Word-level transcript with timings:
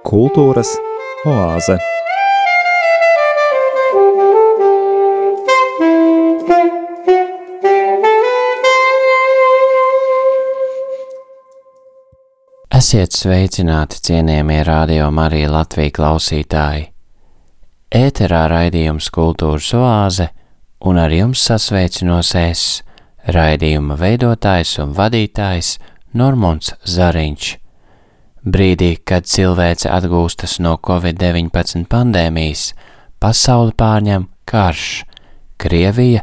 Kultūras 0.00 0.70
oāze. 1.28 1.76
Esiet 12.72 13.12
sveicināti, 13.12 14.00
cienījamie 14.00 14.64
radio 14.64 15.10
Marija 15.12 15.52
Latvija 15.52 15.92
klausītāji! 16.00 16.88
Ēterā 17.92 18.48
raidījums 18.56 19.12
Kultūras 19.12 19.74
oāze 19.76 20.32
un 20.80 20.96
ar 20.96 21.12
jums 21.12 21.44
sasveicinos 21.44 22.32
es, 22.40 22.82
raidījuma 23.34 23.96
veidotājs 24.00 24.76
un 24.82 24.94
vadītājs 24.96 25.76
Normons 26.16 26.72
Zariņš. 26.88 27.50
Brīdī, 28.40 28.94
kad 29.04 29.28
cilvēce 29.28 29.90
atgūstas 29.92 30.58
no 30.64 30.78
Covid-19 30.80 31.84
pandēmijas, 31.92 32.70
pasauli 33.20 33.76
pārņem 33.76 34.26
karš, 34.48 35.04
Krievija 35.60 36.22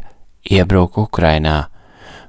iebruk 0.50 0.98
Ukrainā. 0.98 1.68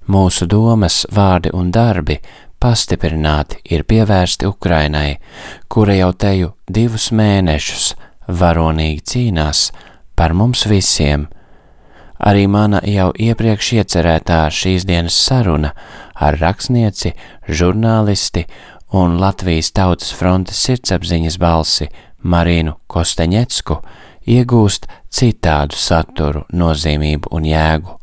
Mūsu 0.10 0.46
domas, 0.50 1.04
vārdi 1.10 1.50
un 1.54 1.72
darbi 1.74 2.20
pastiprināti 2.60 3.62
ir 3.74 3.86
pievērsti 3.90 4.48
Ukrainai, 4.50 5.18
kura 5.68 5.96
jau 5.98 6.12
teju 6.14 6.54
divus 6.68 7.10
mēnešus 7.16 7.94
varonīgi 8.28 9.04
cīnās 9.12 9.70
par 10.16 10.36
mums 10.38 10.66
visiem. 10.70 11.28
Arī 12.20 12.48
mana 12.52 12.82
jau 12.84 13.14
iepriekš 13.16 13.72
iecerētā 13.80 14.42
šīs 14.52 14.84
dienas 14.88 15.16
saruna 15.16 15.72
ar 16.20 16.36
rakstnieci, 16.42 17.14
žurnālisti 17.48 18.44
un 18.92 19.16
Latvijas 19.22 19.72
Tautas 19.72 20.12
frontes 20.12 20.60
sirdsapziņas 20.66 21.38
balsi 21.40 21.88
Marīnu 22.24 22.76
Kosteņecku 22.92 23.80
iegūst 24.28 24.90
citādu 25.10 25.80
saturu, 25.80 26.44
nozīmību 26.52 27.32
un 27.32 27.48
jēgu. 27.48 27.96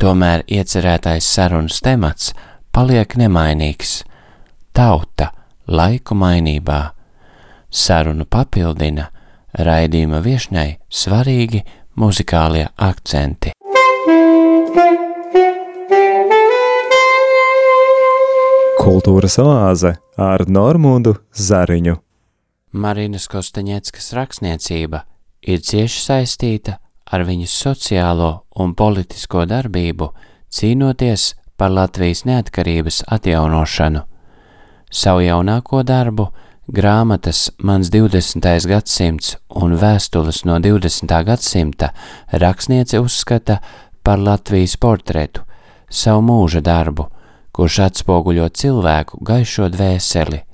Tomēr 0.00 0.46
iecerētais 0.48 1.26
sarunas 1.26 1.82
temats 1.84 2.30
paliek 2.72 3.16
nemainīgs- 3.18 4.04
tauta 4.78 5.32
laiku 5.66 6.14
mainībā. 6.14 6.92
Sarunu 7.70 8.24
papildina 8.24 9.10
raidījuma 9.58 10.22
viešņai 10.22 10.78
svarīgi 10.90 11.64
muzikālie 12.00 12.64
akcenti. 12.80 13.52
Kultūras 18.80 19.36
oāze 19.42 19.92
ar 20.16 20.46
Normundu 20.48 21.18
Zariņu. 21.36 21.98
Marinas 22.72 23.26
Kostaņeckas 23.28 24.12
rakstniecība 24.16 25.02
ir 25.42 25.60
cieši 25.60 26.00
saistīta 26.06 26.78
ar 27.10 27.26
viņas 27.28 27.56
sociālo 27.64 28.30
un 28.62 28.72
politisko 28.78 29.44
darbību, 29.50 30.08
cīnoties 30.48 31.34
par 31.60 31.74
Latvijas 31.74 32.24
neatkarības 32.24 33.02
atjaunošanu. 33.12 34.06
Savu 34.90 35.26
jaunāko 35.26 35.82
darbu, 35.86 36.30
grāmatas 36.70 37.50
Mans 37.58 37.90
20. 37.90 38.46
gadsimts 38.70 39.34
un 39.58 39.74
vēstules 39.74 40.44
no 40.46 40.58
20. 40.62 41.10
gadsimta 41.26 41.90
rakstniece 42.30 43.00
uzskata 43.02 43.58
par 44.06 44.18
Latvijas 44.22 44.76
portretu, 44.78 45.42
savu 45.90 46.22
mūža 46.28 46.62
darbu, 46.62 47.08
kurš 47.52 47.80
atspoguļo 47.88 48.46
cilvēku 48.54 49.18
gaišo 49.26 49.66
dvēseli. 49.74 50.44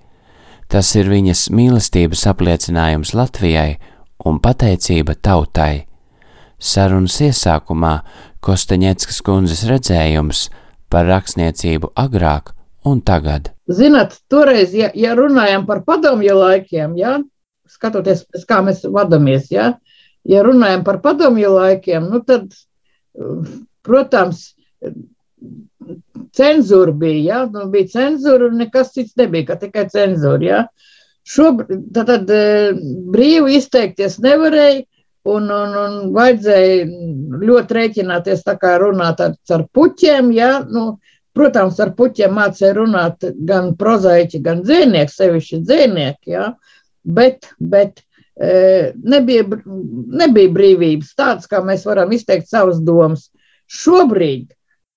Tas 0.72 0.94
ir 0.96 1.10
viņas 1.12 1.50
mīlestības 1.52 2.24
apliecinājums 2.32 3.12
Latvijai 3.14 3.76
un 4.24 4.40
pateicība 4.40 5.18
tautai. 5.20 5.84
Sarunas 6.58 7.20
iesākumā 7.20 7.98
Kostaņeckas 8.40 9.20
kundzes 9.26 9.66
redzējums 9.68 10.46
par 10.88 11.06
rakstniecību 11.10 11.92
agrāk 11.98 12.54
un 12.86 13.04
tagad. 13.04 13.55
Zināt, 13.66 14.20
toreiz, 14.30 14.74
ja, 14.76 14.92
ja 14.94 15.16
runājam 15.18 15.64
par 15.66 15.82
padomju 15.86 16.36
laikiem, 16.38 16.94
ja, 17.00 17.16
skatoties, 17.66 18.22
kā 18.46 18.60
mēs 18.62 18.84
vadāmies, 18.86 19.48
ja, 19.50 19.72
ja 20.26 20.44
runājam 20.46 20.84
par 20.86 21.00
padomju 21.02 21.50
laikiem, 21.56 22.06
nu 22.12 22.22
tad, 22.22 22.54
protams, 23.86 24.52
cenzūra 26.36 26.94
bija, 26.94 27.22
ja, 27.24 27.40
nu 27.50 27.66
bija 27.72 27.90
cenzūra 27.96 28.50
un 28.50 28.60
nekas 28.62 28.92
cits 28.94 29.18
nebija, 29.18 29.50
ka 29.50 29.58
tikai 29.66 29.88
cenzūra, 29.90 30.46
ja. 30.46 30.60
Šobrīd, 31.26 31.88
tad, 31.94 32.12
tad 32.12 32.30
brīvi 33.10 33.56
izteikties 33.58 34.20
nevarēja, 34.22 34.84
un, 35.26 35.50
un, 35.50 35.74
un 35.74 35.96
vajadzēja 36.14 36.86
ļoti 37.42 37.76
rēķināties 37.80 38.44
tā 38.46 38.54
kā 38.60 38.76
runāt 38.82 39.22
ar, 39.24 39.34
ar 39.50 39.66
puķiem, 39.74 40.30
ja, 40.36 40.52
nu, 40.70 41.00
Protams, 41.36 41.78
ar 41.84 41.92
puķiem 41.98 42.32
mācīja 42.32 42.72
runāt 42.78 43.26
gan 43.48 43.74
prozaiķi, 43.76 44.40
gan 44.44 44.62
dzēnieki, 44.64 45.12
sevišķi 45.12 45.62
dzēnieki, 45.66 46.32
ja? 46.32 46.50
bet, 47.04 47.50
bet 47.60 48.00
e, 48.00 48.92
nebija, 49.04 49.44
nebija 50.22 50.52
brīvības 50.54 51.12
tādas, 51.18 51.48
kā 51.50 51.60
mēs 51.64 51.84
varam 51.88 52.14
izteikt 52.16 52.48
savas 52.48 52.80
domas. 52.80 53.28
Šobrīd 53.68 54.54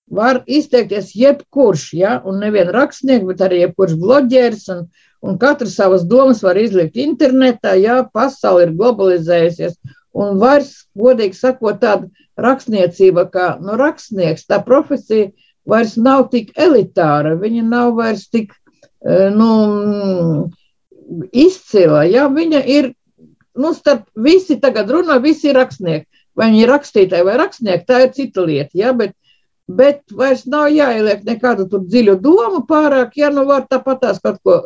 var 0.09 0.41
izteikties 0.47 1.11
jebkurš, 1.17 1.89
ja? 1.99 2.15
un 2.23 2.39
nevien 2.41 2.71
rakstnieks, 2.73 3.27
bet 3.27 3.43
arī 3.45 3.65
jebkurš 3.65 3.97
bloģeris, 3.99 4.65
un, 4.73 4.87
un 5.25 5.37
katrs 5.41 5.75
savas 5.75 6.07
domas 6.07 6.39
var 6.45 6.57
izlikt 6.61 6.95
internetā, 7.03 7.75
ja 7.83 7.99
pasauli 8.13 8.69
ir 8.69 8.73
globalizējusies, 8.79 9.75
un 10.15 10.39
vairs, 10.41 10.71
godīgi 10.97 11.37
sakot, 11.37 11.83
tāda 11.83 12.07
rakstniecība 12.39 13.27
kā 13.33 13.51
nu, 13.59 13.75
rakstnieks, 13.79 14.47
tā 14.49 14.63
profesija 14.65 15.29
vairs 15.69 15.95
nav 15.97 16.27
tik 16.33 16.51
elitāra, 16.59 17.35
viņa 17.39 17.65
nav 17.67 17.93
vairs 17.99 18.27
tik 18.31 18.53
e, 18.53 19.29
nu, 19.35 20.49
izcila. 21.31 22.03
Ja? 22.09 22.27
Viņa 22.33 22.63
ir, 22.69 22.91
nu, 23.59 23.73
starp 23.77 24.07
visi 24.15 24.59
tagad 24.61 24.91
runā, 24.93 25.19
visi 25.23 25.51
ir 25.51 25.59
rakstnieki. 25.59 26.07
Vai 26.37 26.51
viņi 26.51 26.63
ir 26.63 26.71
rakstītāji 26.71 27.25
vai 27.27 27.39
rakstnieki, 27.41 27.87
tā 27.87 28.03
ir 28.05 28.13
cita 28.15 28.45
lieta. 28.45 28.71
Ja? 28.77 28.93
Bet, 28.95 29.15
bet 29.67 30.01
vairs 30.15 30.45
nav 30.49 30.69
jāieliek 30.73 31.25
nekādu 31.27 31.67
tur 31.71 31.83
dziļu 31.85 32.19
domu 32.23 32.63
pārāk, 32.69 33.17
ja 33.19 33.31
nu 33.33 33.45
var 33.49 33.67
tāpatās 33.69 34.21
kaut 34.23 34.39
ko 34.45 34.59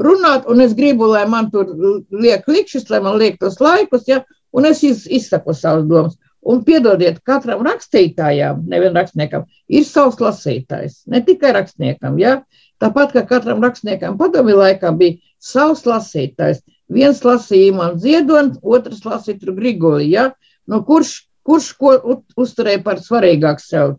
runāt, 0.00 0.46
un 0.48 0.62
es 0.64 0.74
gribu, 0.76 1.10
lai 1.10 1.26
man 1.28 1.50
tur 1.52 1.68
liek 2.10 2.48
likšķis, 2.48 2.88
lai 2.90 3.02
man 3.04 3.18
liek 3.20 3.38
tos 3.40 3.60
laikus, 3.60 4.08
ja? 4.08 4.22
un 4.56 4.66
es 4.66 4.82
izsaku 4.82 5.54
savas 5.54 5.86
domas. 5.90 6.16
Un 6.40 6.62
piedodiet, 6.64 7.18
katram 7.26 7.60
rakstītājam, 7.66 8.62
nevienam 8.68 9.02
rakstniekam, 9.02 9.44
ir 9.68 9.84
savs 9.84 10.20
lasītājs. 10.24 11.02
Ne 11.12 11.20
tikai 11.24 11.52
rakstniekam, 11.56 12.16
ja? 12.20 12.40
tāpat 12.80 13.12
kā 13.12 13.26
katram 13.28 13.60
rakstniekam 13.60 14.16
padomju 14.16 14.56
laikā 14.56 14.92
bija 14.96 15.18
savs 15.36 15.84
lasītājs. 15.84 16.62
Viens 16.90 17.20
lasīja 17.24 17.74
man 17.76 17.98
ziedoni, 18.00 18.56
otrs 18.62 19.04
lasīja 19.04 19.42
tur 19.42 19.52
Grigoli. 19.58 20.08
Ja? 20.14 20.30
Nu, 20.64 20.80
kurš, 20.86 21.12
kurš 21.44 21.72
ko 21.76 21.92
uzturēja 22.40 22.80
par 22.86 23.02
svarīgāku 23.04 23.64
sev 23.64 23.98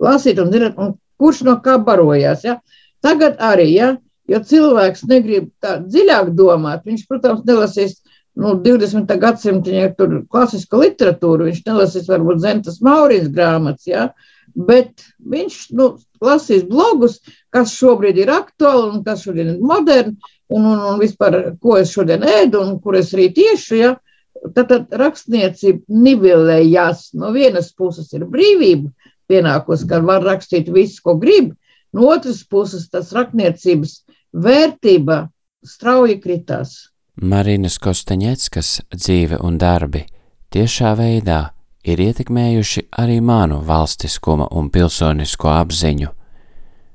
lasīt 0.00 0.40
un, 0.40 0.56
un 0.72 0.96
kurš 1.20 1.44
no 1.46 1.58
kā 1.64 1.76
barojās. 1.84 2.46
Ja? 2.48 2.58
Tagad 3.04 3.36
arī, 3.44 3.68
ja? 3.76 3.92
jo 4.30 4.40
cilvēks 4.40 5.04
negrib 5.10 5.50
tā 5.60 5.76
dziļāk 5.84 6.32
domāt, 6.38 6.86
viņš, 6.88 7.04
protams, 7.10 7.44
nelasīs 7.44 7.98
nu, 8.34 8.54
20. 8.64 9.16
gadsimta 9.20 9.72
ja 9.74 9.88
tur 9.96 10.22
klasisko 10.32 10.82
literatūru, 10.82 11.48
viņš 11.48 11.64
nelasīs 11.66 12.08
varbūt 12.08 12.40
Zentas 12.42 12.80
Maurijas 12.84 13.28
grāmatas, 13.32 13.86
ja, 13.88 14.06
bet 14.54 15.04
viņš 15.32 15.58
nu, 15.78 15.88
lasīs 16.24 16.64
blogus, 16.68 17.20
kas 17.52 17.74
šobrīd 17.76 18.20
ir 18.22 18.32
aktuāli 18.32 18.88
un 18.90 19.02
kas 19.04 19.24
šodien 19.26 19.54
ir 19.54 19.60
moderni, 19.60 20.16
un, 20.52 20.64
un, 20.64 20.80
un 20.92 21.00
vispār, 21.00 21.54
ko 21.60 21.76
es 21.80 21.92
šodien 21.92 22.24
ēdu 22.28 22.62
un 22.62 22.78
kur 22.82 22.96
es 23.00 23.12
rīt 23.16 23.40
iešu, 23.40 23.78
ja. 23.80 23.94
Tad, 24.42 24.72
tad 24.72 24.94
rakstniecība 24.98 25.84
nivelējās. 26.02 27.12
No 27.14 27.30
vienas 27.30 27.68
puses 27.78 28.08
ir 28.16 28.24
brīvība 28.26 28.90
pienākusi, 29.30 29.86
ka 29.86 30.00
var 30.02 30.24
rakstīt 30.26 30.70
visu, 30.72 30.98
ko 31.04 31.14
grib, 31.20 31.52
no 31.94 32.08
otras 32.10 32.40
puses 32.50 32.88
tas 32.90 33.12
rakstniecības 33.14 34.00
vērtība 34.32 35.26
strauji 35.62 36.18
kritās. 36.24 36.91
Marinas 37.20 37.74
Kostaņeckas 37.76 38.68
dzīve 38.96 39.36
un 39.44 39.58
darbi 39.60 40.00
tiešā 40.48 40.94
veidā 40.96 41.50
ir 41.84 42.00
ietekmējuši 42.00 42.86
arī 43.02 43.18
manu 43.20 43.58
valstiskuma 43.66 44.46
un 44.56 44.70
pilsonisko 44.72 45.50
apziņu. 45.52 46.08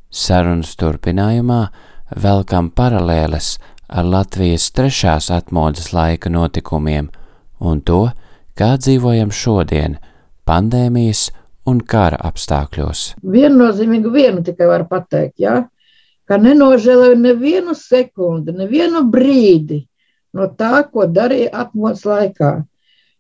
Sarunas 0.09 0.71
turpinājumā 0.79 1.59
velkam 2.23 2.71
paralēles 2.73 3.59
ar 3.87 4.09
Latvijas 4.09 4.71
trešās 4.73 5.29
atmodas 5.29 5.91
laika 5.93 6.31
notikumiem 6.33 7.11
un 7.59 7.81
to, 7.85 8.07
kā 8.57 8.73
dzīvojam 8.81 9.29
šodien, 9.29 9.99
pandēmijas 10.49 11.27
un 11.69 11.83
kara 11.85 12.17
apstākļos. 12.25 13.19
Viennozīmīgi 13.21 14.09
vienu 14.09 14.41
tikai 14.41 14.65
var 14.65 14.87
pateikt, 14.89 15.37
ja? 15.45 15.67
ka 16.25 16.41
nenožēloju 16.41 17.21
nevienu 17.21 17.77
sekundi, 17.77 18.51
nevienu 18.57 19.03
brīdi 19.13 19.83
no 20.37 20.47
tā, 20.59 20.83
ko 20.91 21.07
darīja 21.09 21.53
atmodas 21.65 22.05
laikā. 22.07 22.51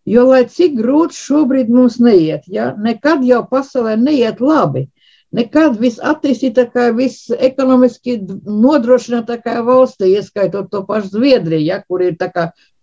Jo, 0.07 0.29
lai 0.29 0.45
cik 0.47 0.77
grūti 0.77 1.17
šobrīd 1.19 1.71
mums 1.73 1.97
neiet, 1.99 2.45
ja? 2.47 2.69
nekad 2.79 3.25
jau 3.27 3.41
pasaulē 3.49 3.97
neiet 3.99 4.39
labi. 4.39 4.87
Nekad 5.35 5.75
viss 5.81 5.99
attīstītākā, 5.99 6.85
viss 6.95 7.27
ekonomiski 7.35 8.15
nodrošinātākā 8.47 9.57
valstī, 9.67 10.13
ieskaitot 10.15 10.69
to 10.71 10.85
pašu 10.87 11.17
Zviedriju, 11.17 11.65
ja, 11.67 11.81
kur 11.83 12.05
ir 12.05 12.15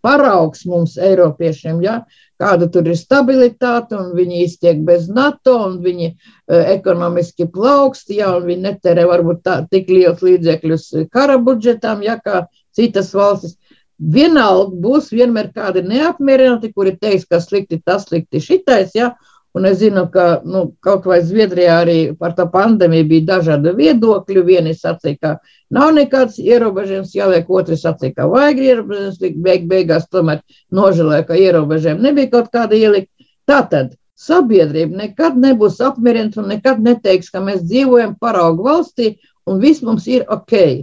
paraugs 0.05 0.67
mums, 0.69 0.99
Eiropiešiem, 1.01 1.81
ja, 1.81 2.03
kāda 2.41 2.69
tur 2.69 2.91
ir 2.93 2.99
stabilitāte, 3.01 3.97
un 3.97 4.13
viņi 4.19 4.43
iztiek 4.45 4.83
bez 4.85 5.09
NATO, 5.09 5.57
un 5.71 5.79
viņi 5.85 6.11
uh, 6.11 6.61
ekonomiski 6.75 7.49
plaukst, 7.49 8.13
ja, 8.13 8.35
un 8.37 8.45
viņi 8.51 8.67
netērē 8.67 9.07
varbūt 9.09 9.41
tā, 9.47 9.57
tik 9.71 9.89
liels 9.89 10.21
līdzekļus 10.21 10.91
kara 11.15 11.39
budžetām, 11.41 12.05
ja, 12.05 12.19
kā 12.21 12.45
citas 12.77 13.15
valstis. 13.17 13.57
Vienalga 13.99 14.75
būs 14.85 15.13
vienmēr 15.15 15.53
kādi 15.55 15.85
neapmierināti, 15.87 16.73
kuri 16.75 16.97
teiks, 16.99 17.29
ka 17.31 17.39
slikti 17.41 17.79
tas, 17.85 18.09
slikti 18.09 18.43
šitais, 18.43 18.91
ja, 18.97 19.13
Un 19.55 19.67
es 19.69 19.77
zinu, 19.79 20.09
ka 20.11 20.41
nu, 20.51 20.65
kaut 20.83 21.05
vai 21.07 21.21
Zviedrijā 21.23 21.75
arī 21.85 21.99
par 22.19 22.33
to 22.35 22.43
pandēmiju 22.51 23.07
bija 23.11 23.27
dažādi 23.29 23.71
viedokļi. 23.79 24.41
Vieni 24.49 24.73
sacīja, 24.75 25.19
ka 25.23 25.31
nav 25.77 25.93
nekāds 25.95 26.41
ierobežojums 26.43 27.13
jāliek, 27.15 27.53
otrs 27.59 27.85
sacīja, 27.87 28.17
ka 28.17 28.27
vajag 28.33 28.63
ierobežojums. 28.65 29.21
Beig, 29.45 29.69
beigās 29.71 30.09
tomēr 30.11 30.41
nožēloja, 30.75 31.23
ka 31.29 31.39
ierobežojumi 31.39 32.03
nebija 32.09 32.33
kaut 32.33 32.51
kāda 32.57 32.75
ielikt. 32.81 33.13
Tātad 33.47 33.95
sabiedrība 34.19 35.05
nekad 35.05 35.39
nebūs 35.39 35.79
apmierināta 35.87 36.43
un 36.43 36.51
nekad 36.51 36.83
neteiks, 36.83 37.31
ka 37.31 37.45
mēs 37.45 37.63
dzīvojam 37.63 38.19
paraugu 38.19 38.67
valstī 38.67 39.13
un 39.47 39.63
viss 39.63 39.87
mums 39.87 40.11
ir 40.11 40.27
ok. 40.35 40.83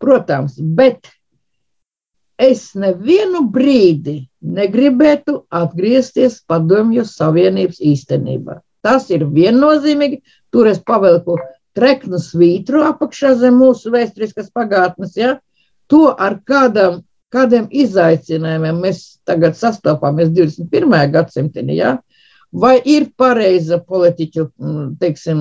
Protams, 0.00 0.56
bet 0.56 1.12
es 2.38 2.70
nevienu 2.76 3.46
brīdi 3.52 4.26
negribētu 4.40 5.40
atgriezties 5.50 6.42
padomju 6.48 7.04
savienības 7.08 7.80
īstenībā. 7.80 8.60
Tas 8.84 9.08
ir 9.10 9.26
viennozīmīgi. 9.26 10.20
Tur 10.54 10.68
es 10.70 10.78
pavelku 10.78 11.38
treknu 11.76 12.20
svītru 12.22 12.84
apakšā 12.86 13.34
zem 13.40 13.58
mūsu 13.60 13.92
vēsturiskas 13.94 14.52
pagātnes. 14.54 15.16
Ja? 15.18 15.36
To 15.92 16.12
ar 16.12 16.38
kādam, 16.46 17.02
kādiem 17.34 17.66
izaicinājumiem 17.70 18.78
mēs 18.84 19.18
tagad 19.26 19.58
sastopāmies 19.58 20.30
21. 20.36 20.96
gadsimtā. 21.12 21.66
Ja? 21.74 21.96
Vai 22.52 22.78
ir 22.84 23.10
pareiza 23.18 23.80
politiķu 23.82 24.46
teiksim, 25.00 25.40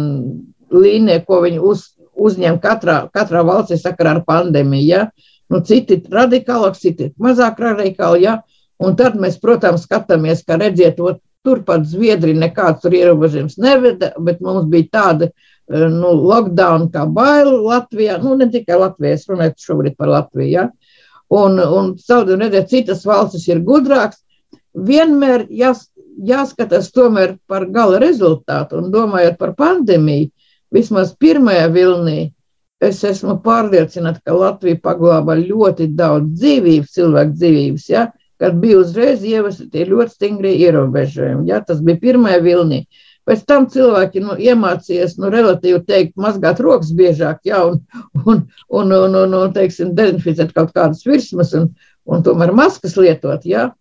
līnija, 0.73 1.21
ko 1.27 1.43
viņi 1.45 1.61
uz, 1.61 1.91
uzņem 2.17 2.57
katrā, 2.63 3.05
katrā 3.13 3.45
valstī 3.45 3.77
sakarā 3.79 4.17
ar 4.17 4.25
pandēmiju? 4.27 4.89
Ja? 4.89 5.05
Nu, 5.53 5.61
citi 5.61 5.99
radikālāk, 6.11 6.77
citi 6.79 7.11
mazāk 7.21 7.59
radikāli. 7.61 8.25
Ja? 8.25 8.39
Un 8.81 8.97
tad 8.99 9.15
mēs, 9.19 9.37
protams, 9.41 9.85
skatāmies, 9.85 10.43
ka 10.47 10.57
redziet, 10.59 10.99
ot, 10.99 11.21
turpat 11.45 11.85
Zviedrija 11.87 12.39
nekāds 12.41 12.83
tur 12.83 12.95
ierobežojums 12.97 13.59
neveda, 13.61 14.11
bet 14.25 14.41
mums 14.43 14.67
bija 14.71 14.89
tāda 14.97 15.29
eh, 15.29 15.87
nu, 15.93 16.11
lockdown 16.17 16.89
kā 16.93 17.05
baila 17.05 17.55
Latvijā, 17.69 18.17
nu 18.23 18.35
ne 18.39 18.49
tikai 18.51 18.79
Latvijā, 18.81 19.15
es 19.15 19.27
runāju 19.29 19.55
šobrīd 19.67 19.97
par 19.99 20.11
Latviju, 20.11 20.49
ja? 20.49 20.69
un, 21.33 21.59
un 21.59 21.93
saudien 22.01 22.41
redzēt, 22.41 22.71
citas 22.73 23.05
valstis 23.07 23.47
ir 23.49 23.61
gudrāks, 23.65 24.21
vienmēr 24.75 25.45
jās, 25.53 25.85
jāskatās 26.25 26.91
tomēr 26.95 27.37
par 27.49 27.67
gala 27.71 28.01
rezultātu 28.03 28.81
un 28.81 28.91
domājot 28.93 29.37
par 29.39 29.55
pandēmiju, 29.57 30.31
vismaz 30.75 31.13
pirmajā 31.21 31.69
vilnī, 31.73 32.19
es 32.83 33.01
esmu 33.07 33.37
pārliecināta, 33.45 34.21
ka 34.25 34.35
Latvija 34.35 34.79
paglāba 34.83 35.37
ļoti 35.39 35.89
daudz 35.95 36.35
dzīvības, 36.41 36.93
cilvēku 36.97 37.35
dzīvības, 37.39 37.89
ja? 37.89 38.05
kad 38.41 38.57
bija 38.59 38.81
uzreiz 38.81 39.23
ievesti 39.23 39.69
tie 39.71 39.85
ļoti 39.87 40.11
stingri 40.11 40.57
ierobežojumi. 40.65 41.47
Ja? 41.47 41.61
Tas 41.63 41.79
bija 41.85 42.01
pirmajā 42.01 42.41
vilnī. 42.43 42.81
Pēc 43.25 43.45
tam 43.49 43.65
cilvēki 43.71 44.21
nu, 44.21 44.35
iemācījās, 44.37 45.15
nu, 45.17 45.31
relatīvi 45.33 45.79
teikt, 45.87 46.13
mazgāt 46.19 46.59
rokas 46.61 46.91
biežāk, 46.93 47.39
ja, 47.47 47.63
un, 47.65 47.79
un, 48.25 48.43
un, 48.69 48.91
un, 48.91 49.15
un, 49.23 49.37
un 49.39 49.55
teiksim, 49.55 49.95
dezinficēt 49.97 50.51
kaut 50.53 50.75
kādas 50.75 51.01
virsmas 51.07 51.55
un, 51.57 51.71
un 52.05 52.21
tomēr 52.27 52.53
maskas 52.53 52.99
lietot. 52.99 53.47
Ja. 53.49 53.71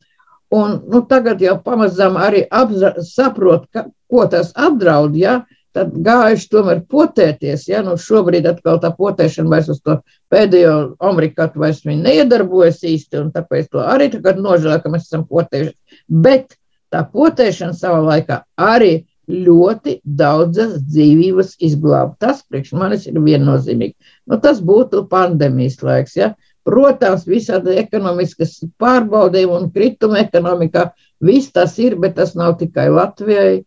Un, 0.54 0.78
nu, 0.88 1.02
tagad 1.10 1.42
jau 1.44 1.58
pamazām 1.66 2.16
arī 2.16 2.46
apzra, 2.48 2.94
saprot, 3.04 3.66
ka, 3.74 3.88
ko 4.08 4.24
tas 4.30 4.54
apdraud. 4.54 5.18
Ja 5.18 5.42
tad 5.74 5.94
gājuši 6.06 6.50
tomēr 6.52 6.82
potēties. 6.90 7.66
Ja? 7.70 7.82
Nu, 7.86 7.96
šobrīd 8.00 8.46
atkal 8.48 8.80
tā 8.82 8.92
potēšana 8.96 9.50
vairs 9.50 9.70
uz 9.74 9.80
to 9.84 9.98
pēdējo 10.32 10.76
amerikātu 11.04 11.62
vairs 11.62 11.82
neiedarbojas 11.88 12.82
īsti, 12.86 13.20
un 13.22 13.32
tāpēc 13.34 13.72
to 13.72 13.82
arī 13.82 14.10
tagad 14.12 14.38
nožēlē, 14.42 14.78
ka 14.82 14.92
mēs 14.92 15.08
esam 15.08 15.26
potējuši. 15.30 15.74
Bet 16.08 16.56
tā 16.94 17.02
potēšana 17.10 17.76
savā 17.76 18.00
laikā 18.06 18.44
arī 18.60 18.94
ļoti 19.30 19.98
daudzas 20.04 20.78
dzīvības 20.84 21.54
izglāba. 21.64 22.12
Tas 22.20 22.42
priekš 22.44 22.74
manis 22.76 23.06
ir 23.08 23.16
viennozīmīgi. 23.24 23.94
Nu, 24.28 24.38
tas 24.40 24.60
būtu 24.64 25.06
pandēmijas 25.10 25.80
laiks. 25.84 26.18
Ja? 26.20 26.34
Protams, 26.64 27.26
visādi 27.28 27.76
ekonomiskas 27.80 28.58
pārbaudījumi 28.80 29.56
un 29.58 29.70
krituma 29.72 30.22
ekonomikā, 30.22 30.90
viss 31.24 31.52
tas 31.52 31.76
ir, 31.80 31.96
bet 32.00 32.16
tas 32.20 32.32
nav 32.36 32.56
tikai 32.60 32.88
Latvijai 32.92 33.64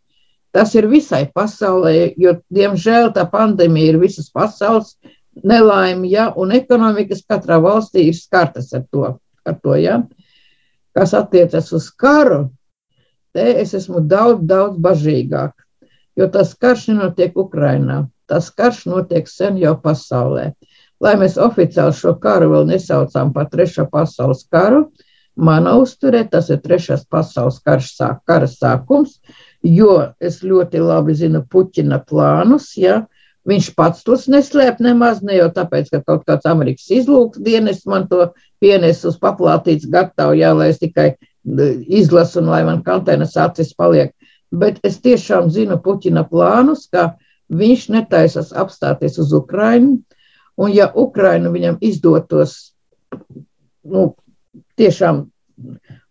Tas 0.56 0.74
ir 0.76 0.88
visai 0.90 1.26
pasaulē, 1.34 2.14
jo, 2.18 2.38
diemžēl, 2.54 3.12
tā 3.16 3.28
pandēmija 3.30 3.94
ir 3.94 4.00
visas 4.02 4.30
pasaules 4.34 4.96
nelaime, 5.44 6.08
ja, 6.10 6.30
un 6.36 6.54
ekonomikas 6.56 7.24
katrā 7.30 7.60
valstī 7.62 8.08
ir 8.10 8.18
skartas 8.18 8.72
ar 8.74 8.86
to. 8.92 9.18
Ar 9.48 9.58
to 9.64 9.76
ja. 9.80 10.02
Kas 10.98 11.14
attiecas 11.14 11.70
uz 11.76 11.90
karu, 11.94 12.48
te 13.36 13.46
es 13.62 13.76
esmu 13.78 14.02
daudz, 14.02 14.42
daudz 14.50 14.80
bažīgāk, 14.82 15.54
jo 16.18 16.28
tas 16.34 16.56
karš 16.58 16.88
nenotiek 16.92 17.38
Ukrainā. 17.38 18.08
Tas 18.28 18.50
karš 18.52 18.88
notiek 18.92 19.30
sen 19.32 19.60
jau 19.62 19.78
pasaulē. 19.80 20.50
Lai 21.00 21.14
mēs 21.22 21.38
oficiāli 21.40 21.94
šo 21.96 22.16
karu 22.20 22.50
vēl 22.52 22.66
nesaucām 22.72 23.30
par 23.36 23.48
trešo 23.52 23.86
pasaules 23.92 24.42
karu, 24.52 24.88
manā 25.38 25.76
uzturē 25.78 26.24
tas 26.32 26.50
ir 26.50 26.62
trešais 26.64 27.06
pasaules 27.10 27.60
karš, 27.64 27.92
sāk, 28.00 28.24
kara 28.28 28.50
sākums, 28.50 29.20
jo 29.64 30.14
es 30.20 30.42
ļoti 30.44 30.82
labi 30.82 31.16
zinu 31.18 31.44
Puķina 31.46 32.02
plānus. 32.10 32.74
Ja? 32.78 33.06
Viņš 33.48 33.70
pats 33.78 34.04
tos 34.04 34.26
neslēp 34.28 34.82
nemaz, 34.84 35.22
ne 35.24 35.38
jau 35.38 35.48
tāpēc, 35.54 35.92
ka 35.94 36.02
kaut 36.04 36.26
kāds 36.28 36.50
Amerikas 36.50 36.90
izlūks 36.92 37.40
dienas 37.44 37.86
man 37.88 38.10
to 38.12 38.32
pienes 38.60 39.06
uz 39.08 39.16
paplātīts 39.22 39.88
gatavu, 39.88 40.36
jā, 40.36 40.52
lai 40.58 40.74
es 40.74 40.82
tikai 40.82 41.14
izlasu 41.88 42.42
un 42.42 42.52
lai 42.52 42.64
man 42.68 42.84
kantēnas 42.84 43.38
acis 43.40 43.72
paliek. 43.78 44.12
Bet 44.52 44.82
es 44.88 45.00
tiešām 45.04 45.50
zinu 45.52 45.80
Puķina 45.84 46.26
plānus, 46.28 46.88
ka 46.92 47.16
viņš 47.48 47.88
netaisas 47.96 48.52
apstāties 48.52 49.20
uz 49.24 49.32
Ukrainu, 49.36 50.02
un 50.58 50.74
ja 50.74 50.90
Ukrainu 50.96 51.52
viņam 51.54 51.80
izdotos, 51.84 52.74
nu, 53.88 54.10
tiešām 54.78 55.26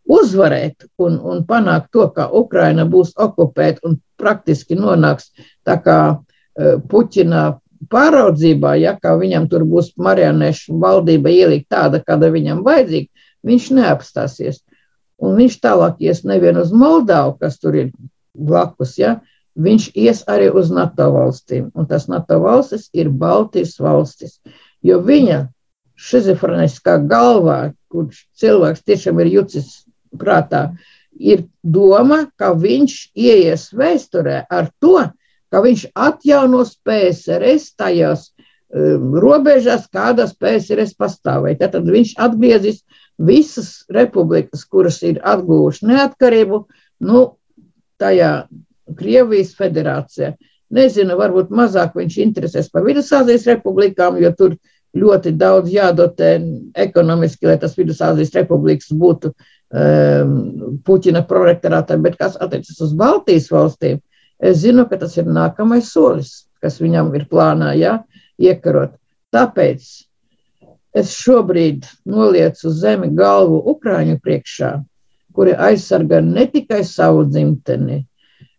uzvarēt 0.07 0.87
un, 1.03 1.19
un 1.19 1.45
panākt 1.47 1.91
to, 1.95 2.07
ka 2.15 2.29
Ukraina 2.31 2.87
būs 2.87 3.15
okupēta 3.19 3.83
un 3.89 3.99
praktiski 4.21 4.79
nonāks 4.79 5.33
tā 5.67 5.79
kā 5.83 6.01
uh, 6.17 6.77
Puķina 6.91 7.59
pāraudzībā, 7.93 8.77
ja 8.81 8.97
kā 9.01 9.15
viņam 9.19 9.49
tur 9.51 9.67
būs 9.69 9.93
marionešu 10.01 10.79
valdība 10.81 11.33
ielikt 11.33 11.69
tāda, 11.75 12.01
kāda 12.03 12.31
viņam 12.33 12.63
vajadzīga, 12.67 13.27
viņš 13.47 13.71
neapstāsies. 13.79 14.63
Un 15.23 15.37
viņš 15.39 15.59
tālāk 15.65 16.03
ies 16.05 16.23
nevien 16.29 16.59
uz 16.61 16.73
Moldavu, 16.77 17.37
kas 17.41 17.57
tur 17.61 17.77
ir 17.79 17.91
blakus, 18.37 18.97
ja, 19.01 19.17
viņš 19.57 19.91
ies 19.97 20.23
arī 20.29 20.51
uz 20.53 20.71
NATO 20.73 21.09
valstīm. 21.15 21.71
Un 21.75 21.89
tas 21.89 22.09
NATO 22.13 22.41
valstis 22.43 22.91
ir 22.93 23.09
Baltijas 23.09 23.79
valstis, 23.81 24.39
jo 24.85 25.01
viņa 25.05 25.47
šizofreniskā 25.97 26.99
galvā, 27.09 27.73
kurš 27.93 28.27
cilvēks 28.41 28.85
tiešām 28.85 29.21
ir 29.25 29.33
jucis 29.39 29.83
prātā 30.17 30.71
ir 31.19 31.47
doma, 31.63 32.27
ka 32.39 32.53
viņš 32.57 32.97
ieies 33.17 33.71
vēsturē 33.77 34.45
ar 34.53 34.69
to, 34.81 34.99
ka 35.53 35.63
viņš 35.65 35.87
atjaunos 35.95 36.77
PSRS 36.85 37.73
tajās 37.79 38.29
um, 38.29 39.15
robežās, 39.23 39.87
kādas 39.93 40.35
PSRS 40.37 40.97
pastāvēja. 40.99 41.71
Tad 41.73 41.89
viņš 41.89 42.17
atgriezīs 42.21 42.83
visas 43.17 43.87
republikas, 43.93 44.67
kuras 44.69 45.01
ir 45.07 45.21
atguvušas 45.25 45.87
neatkarību, 45.89 46.67
nu, 47.09 47.27
tajā 48.01 48.47
Krievijas 48.97 49.57
federācijā. 49.59 50.37
Nezinu, 50.77 51.15
varbūt 51.19 51.51
mazāk 51.55 51.95
viņš 51.95 52.17
interesēs 52.23 52.69
par 52.71 52.85
Vidusāzijas 52.87 53.47
republikām, 53.47 54.19
jo 54.19 54.33
tur 54.35 54.57
ļoti 54.97 55.35
daudz 55.37 55.71
jādotē 55.73 56.33
ekonomiski, 56.87 57.49
lai 57.51 57.59
tas 57.61 57.77
Vidusāzijas 57.79 58.35
republikas 58.39 58.93
būtu 58.93 59.35
Um, 59.77 60.77
Puķina 60.87 61.25
prorektorātam, 61.27 61.99
bet 62.05 62.15
kas 62.21 62.37
attiecas 62.39 62.79
uz 62.87 62.93
Baltijas 62.95 63.49
valstīm, 63.51 63.97
Es 64.39 64.61
zinu, 64.61 64.85
ka 64.89 64.99
tas 65.01 65.17
ir 65.17 65.29
nākamais 65.33 65.89
solis, 65.93 66.45
kas 66.61 66.77
viņam 66.83 67.15
ir 67.17 67.25
plānā, 67.31 67.73
ja, 67.79 68.03
iekarot. 68.37 68.99
Tāpēc 69.33 69.87
es 70.97 71.15
šobrīd 71.17 71.87
nolieku 72.09 72.73
zemi 72.73 73.09
galvu 73.17 73.63
Ukrāņu 73.73 74.19
priekšā, 74.21 74.75
kuri 75.37 75.57
aizsarga 75.57 76.21
ne 76.25 76.45
tikai 76.53 76.83
savu 76.85 77.25
dzimteni. 77.31 78.03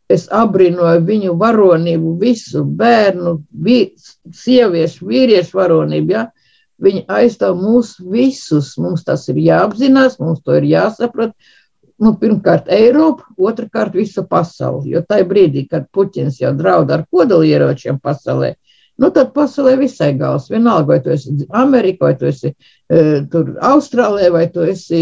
Es 0.08 0.30
abrīnoju 0.32 1.02
viņu 1.04 1.34
varonību, 1.40 2.14
visu 2.22 2.64
bērnu, 2.80 3.34
vi, 3.52 3.80
sieviešu, 4.32 5.08
vīriešu 5.10 5.58
varonību. 5.60 6.14
Ja? 6.16 6.28
Viņi 6.84 7.04
aizstāv 7.12 7.58
mūs 7.60 7.98
visus. 8.00 8.76
Mums 8.80 9.04
tas 9.08 9.26
ir 9.34 9.42
jāapzinās, 9.44 10.16
mums 10.22 10.40
to 10.46 10.56
ir 10.60 10.68
jāsaprot. 10.70 11.34
Nu, 12.00 12.14
pirmkārt, 12.22 12.70
Eiropa, 12.72 13.26
otrkārt, 13.50 13.98
visa 13.98 14.24
pasaule. 14.24 14.86
Jo 14.94 15.02
tajā 15.02 15.26
brīdī, 15.28 15.66
kad 15.68 15.90
Puķins 15.92 16.40
jau 16.40 16.54
draud 16.56 16.94
ar 16.94 17.04
kodolieročiem 17.12 17.98
pasaulē, 18.00 18.54
nu, 19.02 19.10
tad 19.12 19.34
pasaulē 19.34 19.74
visai 19.82 20.12
gals. 20.20 20.48
Vienalga, 20.54 20.94
vai 20.94 21.00
tu 21.04 21.12
esi 21.16 21.34
Amerikā, 21.50 22.06
vai 22.06 22.14
tu 22.22 22.30
esi 22.30 22.54
e, 22.54 23.04
Austrālijā, 23.74 24.32
vai 24.38 24.46
tu 24.54 24.64
esi 24.64 25.02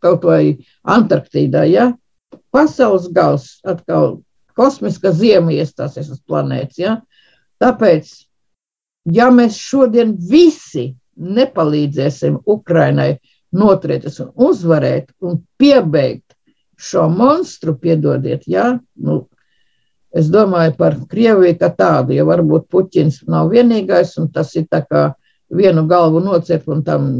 kaut 0.00 0.24
vai 0.30 0.56
Antarktīdā. 0.96 1.66
Ja? 1.68 1.90
Pasaules 2.54 3.10
gals 3.12 3.58
atkal 3.66 4.20
kosmiska 4.60 5.14
ziema 5.16 5.54
iestāsies 5.56 6.12
uz 6.12 6.20
planētas. 6.28 6.80
Ja? 6.80 6.96
Tāpēc, 7.60 8.12
ja 9.16 9.30
mēs 9.32 9.56
šodien 9.56 10.14
visi 10.30 10.90
nepalīdzēsim 11.20 12.42
Ukrainai 12.48 13.14
noturēties 13.56 14.20
un 14.24 14.30
uzvarēt 14.48 15.10
un 15.26 15.40
piebeigt 15.58 16.36
šo 16.80 17.08
monstru, 17.12 17.74
piedodiet, 17.76 18.46
jā, 18.48 18.78
nu, 19.04 19.16
es 20.16 20.30
domāju 20.32 20.76
par 20.78 20.96
Krieviju 21.10 21.58
kā 21.60 21.68
tādu, 21.76 22.14
jo 22.16 22.24
varbūt 22.28 22.70
Puķins 22.72 23.20
nav 23.28 23.50
vienīgais, 23.52 24.14
un 24.22 24.30
tas 24.32 24.54
ir 24.56 24.64
tā 24.70 24.80
kā 24.86 25.10
vienu 25.50 25.84
galvu 25.90 26.22
nocirp 26.24 26.70
un 26.70 26.80
tam 26.86 27.10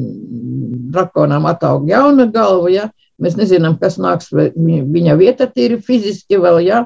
drakonam 0.95 1.49
ataug 1.51 1.89
jauna 1.91 2.29
galva, 2.31 2.71
jā, 2.73 2.87
mēs 3.21 3.37
nezinām, 3.37 3.77
kas 3.83 3.99
nāks 4.01 4.31
viņa 4.33 5.19
vieta 5.19 5.51
tīri 5.51 5.81
fiziski 5.85 6.41
vēl, 6.41 6.63
jā, 6.65 6.85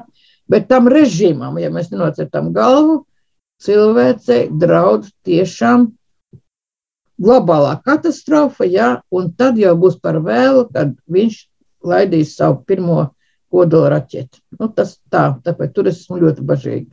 bet 0.51 0.69
tam 0.69 0.89
režīmam, 0.91 1.57
ja 1.61 1.71
mēs 1.73 1.91
nenocirtam 1.91 2.51
galvu, 2.55 3.03
cilvēcei 3.63 4.49
draud 4.51 5.07
tiešām 5.25 5.89
globālā 7.21 7.77
katastrofa, 7.85 8.67
jā, 8.67 8.89
un 9.11 9.31
tad 9.37 9.59
jau 9.59 9.75
būs 9.79 9.99
par 10.03 10.19
vēlu, 10.23 10.67
kad 10.73 10.95
viņš 11.07 11.37
laidīs 11.85 12.35
savu 12.35 12.61
pirmo 12.67 13.11
kodola 13.53 13.93
raķeti. 13.95 14.41
Nu, 14.59 14.67
tas 14.67 14.97
tā, 15.11 15.29
tāpēc 15.45 15.73
tur 15.75 15.89
es 15.91 16.01
esmu 16.03 16.19
ļoti 16.25 16.45
bažīgi. 16.45 16.89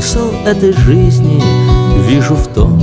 Смысл 0.00 0.30
этой 0.46 0.72
жизни 0.72 1.42
вижу 2.08 2.36
в 2.36 2.46
том, 2.48 2.78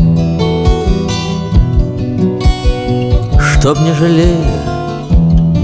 Чтоб 3.40 3.80
не 3.80 3.94
жалея 3.94 4.62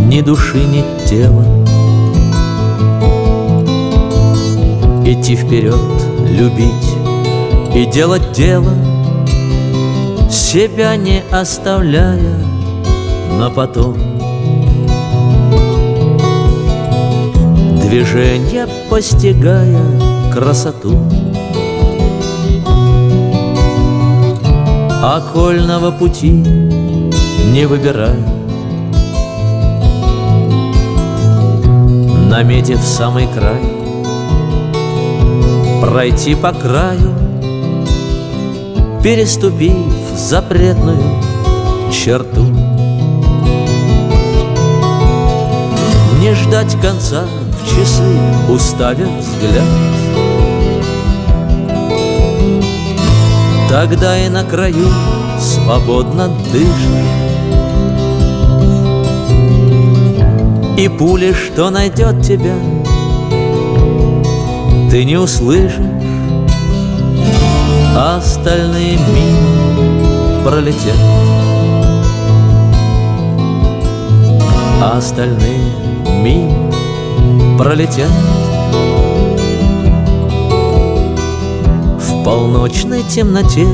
ни 0.08 0.22
души, 0.22 0.60
ни 0.60 0.84
тела 1.06 1.44
Идти 5.06 5.36
вперед, 5.36 5.76
любить 6.30 7.76
и 7.76 7.86
делать 7.86 8.32
дело 8.32 8.74
Себя 10.30 10.96
не 10.96 11.22
оставляя 11.32 12.38
на 13.38 13.50
потом. 13.50 13.98
Движение 17.90 18.68
постигая 18.90 19.82
красоту 20.32 20.98
Окольного 25.04 25.92
пути 25.92 26.30
не 26.30 27.66
выбирая 27.66 28.20
Наметив 32.30 32.80
самый 32.80 33.28
край 33.28 33.62
Пройти 35.82 36.36
по 36.36 36.54
краю 36.54 37.14
Переступив 39.04 39.76
запретную 40.16 41.02
черту. 41.92 42.42
Не 46.20 46.34
ждать 46.36 46.80
конца 46.82 47.26
в 47.52 47.76
часы, 47.76 48.04
уставив 48.50 49.10
взгляд 49.20 50.31
Тогда 53.72 54.18
и 54.18 54.28
на 54.28 54.44
краю 54.44 54.90
свободно 55.40 56.28
дышишь. 56.52 56.68
И 60.78 60.90
пули, 60.90 61.32
что 61.32 61.70
найдет 61.70 62.22
тебя, 62.22 62.54
ты 64.90 65.06
не 65.06 65.16
услышишь. 65.16 65.80
А 67.96 68.18
остальные 68.18 68.98
мимо 68.98 70.44
пролетят. 70.44 71.00
А 74.82 74.98
остальные 74.98 75.62
мимо 76.22 76.74
пролетят 77.58 78.12
В 82.22 82.24
полночной 82.24 83.02
темноте 83.02 83.66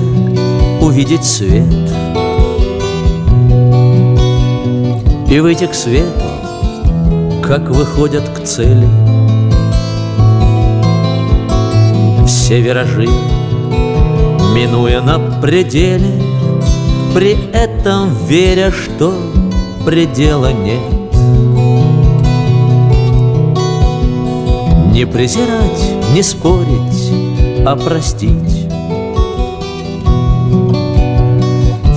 увидеть 0.80 1.26
свет. 1.26 1.66
И 5.30 5.40
выйти 5.42 5.66
к 5.66 5.74
свету, 5.74 6.24
как 7.44 7.70
выходят 7.70 8.24
к 8.30 8.46
цели. 8.46 8.88
Все 12.26 12.62
виражи, 12.62 13.10
минуя 14.56 15.02
на 15.02 15.20
пределе 15.42 16.24
При 17.14 17.38
этом 17.52 18.16
веря, 18.28 18.72
что 18.72 19.14
предела 19.86 20.54
нет. 20.54 20.80
Не 24.94 25.06
презирать, 25.06 26.14
не 26.14 26.24
спорить, 26.24 26.87
а 27.70 27.76
простить 27.76 28.66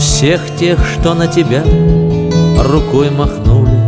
Всех 0.00 0.40
тех, 0.58 0.84
что 0.84 1.14
на 1.14 1.28
тебя 1.28 1.62
рукой 2.64 3.10
махнули. 3.10 3.78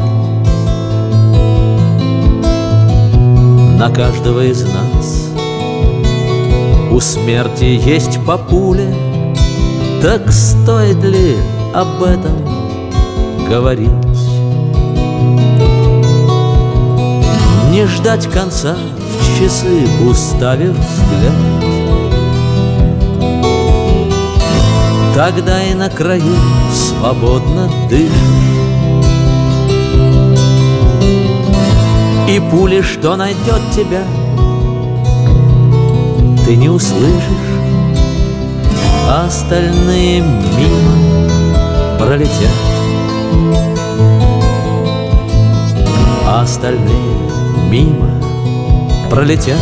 На 3.79 3.91
каждого 3.91 4.45
из 4.45 4.62
нас. 4.62 5.29
У 6.93 7.01
смерти 7.01 7.65
есть 7.65 8.25
по 8.25 8.39
пуле 8.39 8.95
Так 10.01 10.31
стоит 10.31 11.03
ли 11.03 11.37
об 11.75 12.01
этом 12.05 12.45
говорить? 13.49 13.91
Не 17.73 17.87
ждать 17.87 18.29
конца 18.29 18.77
в 18.77 19.41
часы, 19.41 19.85
уставив 20.09 20.77
взгляд 20.77 21.72
Тогда 25.14 25.62
и 25.62 25.75
на 25.75 25.90
краю 25.90 26.37
свободно 26.73 27.71
дышишь 27.90 28.42
И 32.33 32.40
пули, 32.40 32.81
что 32.81 33.14
найдет 33.16 33.61
тебя, 33.75 34.04
ты 36.47 36.57
не 36.57 36.71
услышишь. 36.71 37.21
А 39.07 39.26
остальные 39.26 40.23
мимо 40.23 41.99
пролетят. 41.99 42.31
А 46.26 46.40
остальные 46.42 47.19
мимо 47.69 48.09
пролетят 49.11 49.61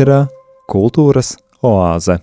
Ēterā 0.00 0.30
kultūras 0.64 1.34
oāze. 1.60 2.14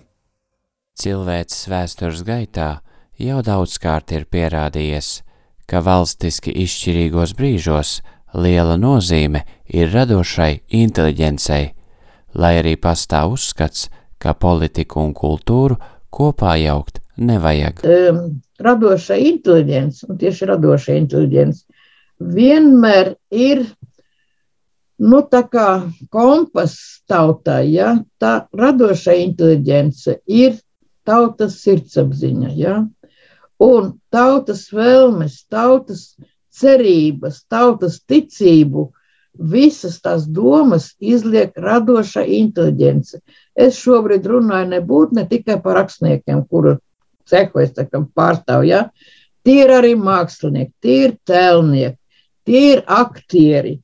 Cilvēces 0.98 1.68
vēstures 1.70 2.24
gaitā 2.26 2.80
jau 3.22 3.36
daudzkārt 3.46 4.10
ir 4.16 4.24
pierādījies, 4.26 5.10
ka 5.70 5.78
valstiski 5.86 6.56
izšķirīgos 6.64 7.36
brīžos 7.38 7.92
liela 8.34 8.74
nozīme 8.82 9.44
ir 9.70 9.94
radošai 9.94 10.64
inteliģencei, 10.74 11.70
lai 12.34 12.52
arī 12.64 12.74
pastāv 12.82 13.36
uzskats, 13.36 13.86
ka 14.18 14.34
politiku 14.34 15.04
un 15.06 15.14
kultūru 15.14 15.78
kopā 16.10 16.56
jaukt 16.58 16.98
nevajag. 17.14 17.86
um, 17.86 18.40
radoša 18.58 19.22
inteliģence, 19.22 20.10
un 20.10 20.18
tieši 20.18 20.50
radoša 20.50 20.98
inteliģence, 21.04 21.62
vienmēr 22.18 23.14
ir 23.30 23.68
nu, 24.98 25.22
tā 25.22 25.42
kā 25.50 25.68
kompas 26.10 26.76
tautai. 27.08 27.72
Ja? 27.72 27.96
Tā 28.20 28.48
radoša 28.54 29.14
inteliģence 29.24 30.18
ir 30.26 30.58
tautas 31.06 31.60
sirdsapziņa. 31.62 32.52
Ja? 32.58 32.76
Un 33.62 33.94
tautas 34.14 34.68
vēlmes, 34.74 35.42
tautas 35.50 36.12
cerības, 36.58 37.44
tautas 37.50 38.00
ticību, 38.06 38.88
visas 39.38 40.00
tās 40.02 40.26
domas 40.26 40.92
izliek 40.98 41.54
radoša 41.54 42.24
inteliģence. 42.26 43.20
Es 43.54 43.78
šobrīd 43.78 44.26
runāju 44.26 44.72
nebūt 44.74 45.14
ne 45.14 45.24
tikai 45.30 45.60
par 45.62 45.78
rakstniekiem, 45.82 46.42
kuru 46.50 46.78
cehu 47.28 47.62
es 47.62 47.74
pārstāvu. 47.74 48.66
Ja? 48.66 48.88
Tie 49.46 49.62
ir 49.64 49.72
arī 49.72 49.94
mākslinieki, 49.96 50.72
tie 50.82 50.96
ir 51.06 51.12
tēlnieki, 51.26 51.96
tie 52.48 52.62
ir 52.72 52.82
aktieri, 52.84 53.78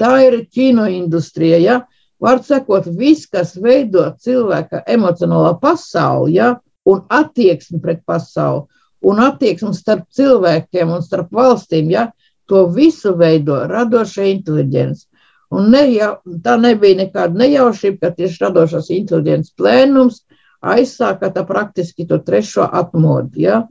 tā 0.00 0.12
ir 0.26 0.44
kinoindustrija. 0.52 1.60
Ja? 1.62 1.80
Var 2.20 2.42
sakot, 2.44 2.88
viss, 2.98 3.28
kas 3.30 3.54
veido 3.56 4.04
cilvēka 4.20 4.84
emocionālo 4.88 5.54
pasauli 5.60 6.36
ja? 6.38 6.54
un 6.88 7.04
attieksmi 7.08 7.80
pret 7.80 8.02
pasauli, 8.06 8.66
un 9.04 9.20
attieksmi 9.24 9.72
starp 9.76 10.08
cilvēkiem 10.16 10.90
un 10.92 11.04
starp 11.04 11.32
valstīm, 11.32 11.90
ja? 11.92 12.10
to 12.50 12.66
visu 12.74 13.14
veido 13.16 13.62
radoša 13.70 14.26
inteliģence. 14.26 15.06
Un 15.50 15.70
ne, 15.72 15.82
jau, 15.90 16.12
tā 16.44 16.54
nebija 16.62 16.98
nekāda 17.00 17.38
nejaušība, 17.38 17.98
ka 18.02 18.10
tieši 18.18 18.44
radošās 18.44 18.90
inteliģences 18.94 19.56
plēnums 19.58 20.20
aizsāka 20.60 21.30
tā 21.34 21.42
praktiski 21.46 22.06
to 22.06 22.20
trešo 22.26 22.66
atmodu. 22.66 23.40
Ja? 23.40 23.64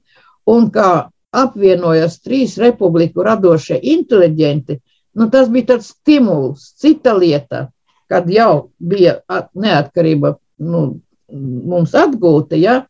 Un 0.50 0.68
kā 0.74 1.10
apvienojas 1.32 2.20
trīs 2.26 2.58
republiku 2.60 3.24
radošie 3.24 3.78
inteliģenti, 3.94 4.80
nu, 5.18 5.30
tas 5.34 5.50
bija 5.52 5.74
tāds 5.74 5.92
stimuls, 5.94 6.72
cita 6.80 7.16
lieta, 7.18 7.68
kad 8.10 8.30
jau 8.30 8.70
bija 8.80 9.20
at, 9.30 9.50
neatkarība 9.54 10.36
nu, 10.66 11.00
mums 11.30 11.94
atgūta. 11.98 12.58
Ja? 12.60 12.84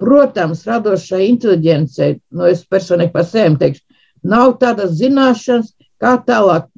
Protams, 0.00 0.66
radošai 0.68 1.24
inteliģencei, 1.30 2.18
nu, 2.36 2.48
es 2.50 2.64
personīgi 2.68 3.14
par 3.14 3.24
sevi 3.28 3.56
teikšu, 3.62 3.82
nav 4.28 4.58
tādas 4.60 4.96
zināšanas, 4.98 5.72
kā 6.02 6.18
tālāk 6.26 6.68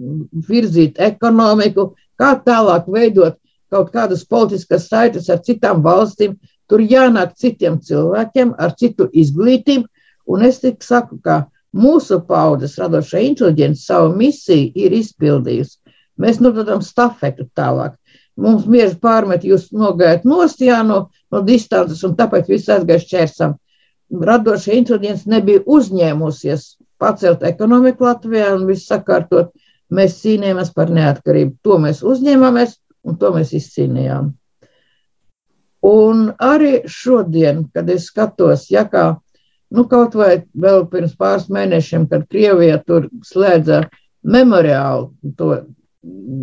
virzīt 0.49 1.01
ekonomiku, 1.03 1.93
kā 2.19 2.37
tālāk 2.45 2.87
veidot 2.87 3.39
kaut 3.73 3.91
kādas 3.93 4.25
politiskas 4.25 4.87
saites 4.89 5.29
ar 5.33 5.43
citām 5.45 5.83
valstīm. 5.85 6.37
Tur 6.69 6.83
jānāk 6.85 7.35
citiem 7.41 7.79
cilvēkiem 7.81 8.53
ar 8.61 8.75
citu 8.77 9.09
izglītību. 9.13 9.89
Un 10.29 10.45
es 10.45 10.61
tik 10.61 10.85
saku, 10.85 11.17
ka 11.25 11.47
mūsu 11.79 12.21
paudzes 12.29 12.77
radošā 12.81 13.23
inteliģence 13.27 13.85
savu 13.85 14.15
misiju 14.19 14.73
ir 14.75 14.97
izpildījusi. 14.99 15.79
Mēs 16.19 16.41
nododam 16.43 16.83
stafetu 16.83 17.47
tālāk. 17.57 17.95
Mums 18.39 18.67
bieži 18.71 18.99
pārmet, 19.03 19.47
jūs 19.47 19.69
nogājat 19.75 20.27
nost, 20.27 20.61
jā, 20.63 20.81
no, 20.87 21.09
no 21.35 21.43
distances, 21.47 22.03
un 22.07 22.15
tāpēc 22.19 22.51
viss 22.51 22.71
aizgāja 22.71 23.03
šķērsam. 23.03 23.55
Radošā 24.29 24.77
inteliģence 24.79 25.31
nebija 25.31 25.65
uzņēmusies 25.67 26.69
pacelt 27.03 27.43
ekonomiku 27.47 28.07
Latvijā 28.07 28.53
un 28.57 28.67
visu 28.71 28.87
sakārtot. 28.93 29.51
Mēs 29.95 30.19
cīnījāmies 30.23 30.71
par 30.77 30.91
neatkarību. 30.93 31.57
To 31.65 31.79
mēs 31.83 32.03
uzņēmāmies 32.05 32.77
un 33.09 33.17
to 33.21 33.33
mēs 33.35 33.55
izcīnījām. 33.57 34.33
Un 35.89 36.25
arī 36.43 36.83
šodien, 36.91 37.65
kad 37.75 37.89
es 37.91 38.09
skatos, 38.11 38.67
ja 38.71 38.85
kā 38.91 39.13
nu, 39.75 39.85
kaut 39.89 40.17
vai 40.19 40.33
vēl 40.57 40.87
pirms 40.93 41.15
pāris 41.19 41.49
mēnešiem, 41.53 42.09
kad 42.11 42.27
Krievija 42.31 42.79
tur 42.87 43.09
slēdza 43.27 43.83
memoriālu, 44.25 45.11
to 45.37 45.51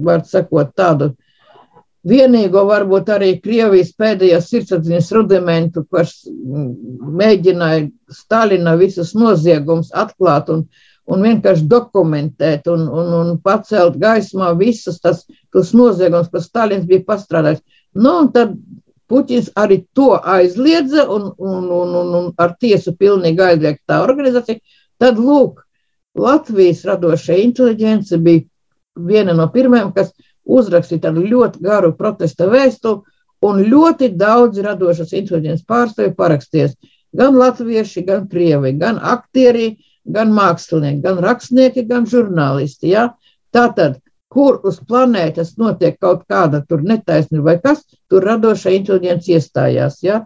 var 0.06 0.26
sakot 0.28 0.74
tādu 0.78 1.14
vienīgo, 2.06 2.66
varbūt 2.70 3.10
arī 3.16 3.32
Krievijas 3.42 3.94
pēdējā 3.98 4.40
sirdsapziņas 4.44 5.12
rudimentu, 5.18 5.86
kas 5.92 6.20
mēģināja 6.26 7.88
Stalina 8.14 8.76
visus 8.78 9.16
noziegumus 9.18 9.90
atklāt 9.96 10.52
un, 10.54 10.68
un 11.10 11.26
vienkārši 11.26 11.66
dokumentēt 11.70 12.70
un, 12.72 12.86
un, 12.86 13.12
un 13.22 13.36
pacelt 13.42 13.98
gaismā 14.02 14.54
visus 14.60 15.02
tas, 15.02 15.26
tos 15.54 15.74
noziegumus, 15.78 16.30
ko 16.30 16.44
Stalins 16.44 16.86
bija 16.90 17.08
pastrādājis. 17.10 17.64
Nu, 17.96 18.20
un 18.22 18.32
tad 18.36 18.54
Puķins 19.12 19.52
arī 19.62 19.84
to 19.94 20.16
aizliedza 20.18 21.06
un, 21.12 21.30
un, 21.38 21.70
un, 21.70 21.96
un, 22.02 22.14
un 22.20 22.32
ar 22.42 22.56
tiesu 22.62 22.96
pilnīgi 22.98 23.44
aizliegta 23.46 23.94
tā 23.94 24.02
organizācija. 24.06 24.62
Tad, 25.02 25.20
lūk, 25.22 25.62
Latvijas 26.16 26.86
radošā 26.88 27.36
inteliģence 27.44 28.18
bija 28.24 28.46
viena 28.96 29.36
no 29.36 29.50
pirmajām, 29.52 29.92
kas 29.94 30.14
uzrakstīja 30.46 31.10
tādu 31.10 31.26
ļoti 31.28 31.62
garu 31.66 31.92
protesta 31.98 32.48
vēstuli, 32.50 33.04
un 33.46 33.62
ļoti 33.70 34.10
daudz 34.18 34.62
radošas 34.64 35.12
inteliģences 35.14 35.68
pārstāvju 35.70 36.16
paraksties. 36.18 36.78
Gan 37.16 37.36
latvieši, 37.40 38.04
gan 38.08 38.26
krievi, 38.32 38.74
gan 38.80 38.98
aktieri, 39.00 39.76
gan 40.06 40.32
mākslinieki, 40.36 41.02
gan 41.04 41.22
rakstnieki, 41.24 41.86
gan 41.90 42.08
žurnālisti. 42.10 42.92
Ja? 42.96 43.10
Tātad 43.56 44.00
kur 44.36 44.60
uz 44.68 44.82
planētas 44.84 45.54
notiek 45.62 45.96
kaut 46.02 46.26
kāda 46.28 46.64
netaisnība 46.68 47.46
vai 47.46 47.56
kas, 47.64 47.86
tur 48.12 48.26
radošā 48.28 48.74
inteliģence 48.76 49.32
iestājās. 49.32 50.02
Ja? 50.04 50.26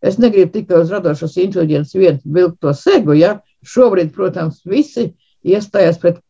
Es 0.00 0.16
negribu 0.18 0.52
tikai 0.54 0.80
uz 0.80 0.90
radošās 0.94 1.36
inteliģences 1.36 1.98
vietas 2.00 2.24
vilkt 2.24 2.60
to 2.64 2.72
segu. 2.72 3.12
Ja? 3.12 3.40
Šobrīd, 3.60 4.14
protams, 4.16 4.62
visi 4.64 5.10
iestājās 5.44 6.00
pret 6.00 6.20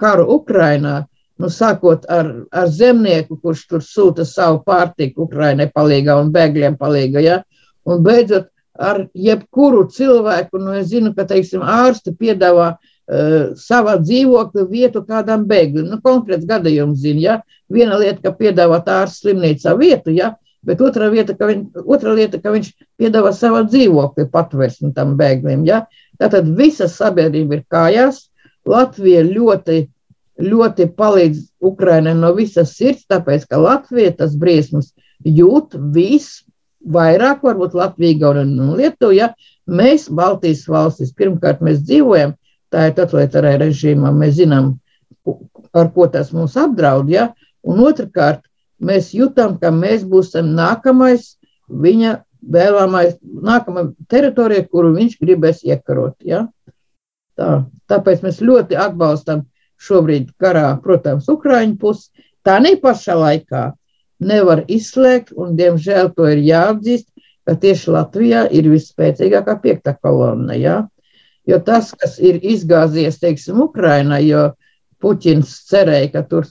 karu 0.00 0.28
Ukrainā. 0.38 1.04
Nu, 1.36 1.50
sākot 1.52 2.06
ar, 2.08 2.30
ar 2.54 2.68
zemnieku, 2.72 3.36
kurš 3.42 3.66
tur 3.68 3.82
sūta 3.84 4.24
savu 4.24 4.62
pārtiku 4.64 5.26
Ukraiņai 5.26 5.66
palīgā 5.74 6.14
un 6.16 6.30
bēgļiem 6.32 6.78
palīgā, 6.80 7.20
ja? 7.20 7.42
un 7.84 8.00
beidzot 8.06 8.48
ar 8.72 9.02
jebkuru 9.12 9.82
cilvēku, 9.92 10.62
nu, 10.62 10.72
es 10.78 10.88
zinu, 10.94 11.12
ka, 11.16 11.26
teiksim, 11.28 11.60
ārsti 11.60 12.14
piedāvā 12.16 12.76
Uh, 12.76 12.95
savā 13.06 13.96
dzīvokļa 14.02 14.64
vietu 14.70 15.02
kādam 15.06 15.46
bēglim. 15.46 15.86
Nu, 15.90 16.00
konkrēts 16.02 16.46
gadījums 16.46 16.98
zina, 17.04 17.20
ja 17.20 17.36
viena 17.70 17.98
lieta, 18.00 18.20
ka 18.24 18.34
piedāvā 18.34 18.82
ārsts 18.82 19.22
slimnīcā 19.22 19.76
vietu, 19.78 20.10
ja, 20.10 20.34
bet 20.66 20.80
otra, 20.82 21.10
vieta, 21.10 21.36
ka 21.38 21.46
viņ, 21.46 21.66
otra 21.86 22.14
lieta, 22.16 22.40
ka 22.42 22.50
viņš 22.54 22.72
piedāvā 22.98 23.32
savā 23.34 23.62
dzīvokļa 23.68 24.26
patvērsni 24.32 24.94
tam 24.96 25.14
bēglim. 25.18 25.64
Ja. 25.66 25.84
Tātad 26.18 26.48
visa 26.58 26.88
sabiedrība 26.90 27.60
ir 27.60 27.66
kājās. 27.70 28.26
Latvija 28.66 29.20
ļoti, 29.22 29.84
ļoti 30.42 30.88
palīdz 30.98 31.44
Ukrainai 31.62 32.16
no 32.18 32.32
visas 32.34 32.72
sirds, 32.74 33.06
tāpēc, 33.06 33.46
ka 33.46 33.60
Latvija 33.62 34.16
tas 34.18 34.34
briesmas 34.34 34.90
jūt 35.22 35.76
visvairāk, 35.94 37.44
varbūt 37.46 37.76
Latvija 37.78 38.32
un 38.34 38.74
Lietuva. 38.74 39.14
Ja. 39.14 39.30
Mēs, 39.66 40.08
Baltijas 40.10 40.64
valstis, 40.70 41.14
pirmkārt, 41.14 41.62
mēs 41.62 41.80
dzīvojam 41.86 42.34
tā 42.72 42.88
ir 42.88 42.96
totalitārā 42.98 43.56
režīmā. 43.62 44.12
Mēs 44.14 44.36
zinām, 44.40 44.74
ar 45.76 45.90
ko 45.94 46.06
tas 46.12 46.32
mūs 46.34 46.56
apdraud. 46.60 47.10
Ja? 47.12 47.30
Un 47.66 47.82
otrkārt, 47.84 48.44
mēs 48.82 49.12
jūtam, 49.16 49.56
ka 49.60 49.72
mēs 49.74 50.04
būsim 50.08 50.52
nākamais 50.56 51.34
viņa 51.68 52.20
vēlamais, 52.46 53.16
nākamā 53.22 53.88
teritorija, 54.10 54.66
kuru 54.70 54.92
viņš 54.96 55.18
gribēs 55.22 55.64
iekarot. 55.66 56.16
Ja? 56.24 56.46
Tā, 57.36 57.64
tāpēc 57.90 58.22
mēs 58.24 58.40
ļoti 58.44 58.78
atbalstam 58.80 59.44
šobrīd 59.82 60.30
karā, 60.40 60.70
protams, 60.82 61.28
Ukraiņu 61.28 61.76
pusi. 61.80 62.08
Tā 62.46 62.60
ne 62.62 62.76
pašā 62.80 63.16
laikā 63.18 63.66
nevar 64.22 64.62
izslēgt, 64.72 65.34
un 65.36 65.56
diemžēl 65.58 66.12
to 66.16 66.28
ir 66.30 66.40
jāatzīst, 66.46 67.08
ka 67.46 67.54
tieši 67.62 67.92
Latvijā 67.94 68.44
ir 68.54 68.70
visspēcīgākā 68.72 69.58
piekta 69.62 69.96
kolonna. 69.98 70.56
Ja? 70.56 70.76
Jo 71.46 71.60
tas, 71.62 71.92
kas 71.94 72.16
ir 72.18 72.40
izgāzies, 72.42 73.20
teiksim, 73.22 73.60
Ukrainā, 73.62 74.18
jo 74.24 74.48
Puķins 75.02 75.52
cerēja, 75.68 76.10
ka 76.16 76.22
tur 76.26 76.48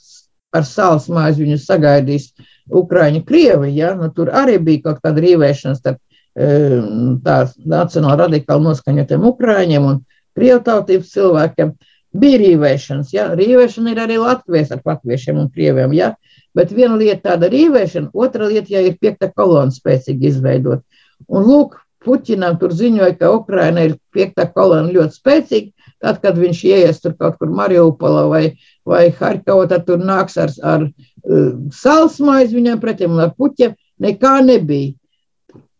ar 0.55 0.63
sāls 0.63 1.09
mājas 1.11 1.39
viņu 1.41 1.57
sagaidīs 1.59 2.29
Ukraiņu 2.71 3.25
Krievi, 3.27 3.73
ja? 3.75 3.93
nu, 3.99 4.09
tur 4.15 4.31
arī 4.31 4.57
bija 4.63 4.89
kaut 4.89 5.01
kāda 5.03 5.23
rīvēšanās 5.25 5.81
starp 5.81 5.99
tā 6.35 7.35
nacionāli 7.63 8.19
radikāli 8.25 8.67
noskaņotiem 8.67 9.27
Ukraiņiem 9.31 9.85
un 9.91 10.01
Krievu 10.35 10.63
tautības 10.63 11.11
cilvēkiem. 11.13 11.75
bija 12.15 12.39
rīvēšanas, 12.39 13.11
ja? 13.11 13.29
rīvēšana 13.35 13.91
ir 13.91 13.99
arī 13.99 14.17
Latvijas 14.19 14.71
ar 14.71 14.81
latviešiem 14.85 15.39
un 15.39 15.49
krieviem, 15.51 15.93
ja? 15.93 16.13
bet 16.55 16.71
viena 16.71 16.95
lieta 16.95 17.31
tāda 17.31 17.49
rīvēšana, 17.51 18.13
otra 18.13 18.47
lieta, 18.47 18.71
ja 18.71 18.81
ir 18.81 18.95
piekta 18.99 19.31
kolona 19.35 19.71
spēcīgi 19.71 20.29
izveidot. 20.31 20.83
Un 21.27 21.43
lūk, 21.43 21.75
Puķinam 22.05 22.59
tur 22.61 22.73
ziņoja, 22.75 23.15
ka 23.19 23.31
Ukraina 23.33 23.85
ir 23.87 23.95
piekta 24.13 24.45
kolona 24.53 24.93
ļoti 24.93 25.17
spēcīga, 25.17 25.89
tad, 26.03 26.19
kad 26.21 26.37
viņš 26.37 26.59
ieies 26.69 27.01
tur 27.01 27.15
kaut 27.17 27.39
kur 27.39 27.49
Mariupola 27.49 28.27
vai, 28.29 28.43
vai 28.85 29.07
Harkava, 29.15 29.65
tad 29.71 29.87
tur 29.87 30.03
nāks 30.05 30.37
ar, 30.41 30.53
ar 30.61 30.85
uh, 30.85 31.49
salsmaizi 31.73 32.59
viņam 32.59 32.83
pretim 32.83 33.17
un 33.17 33.25
ar 33.25 33.33
puķiem, 33.37 33.73
nekā 34.05 34.37
nebija. 34.45 34.93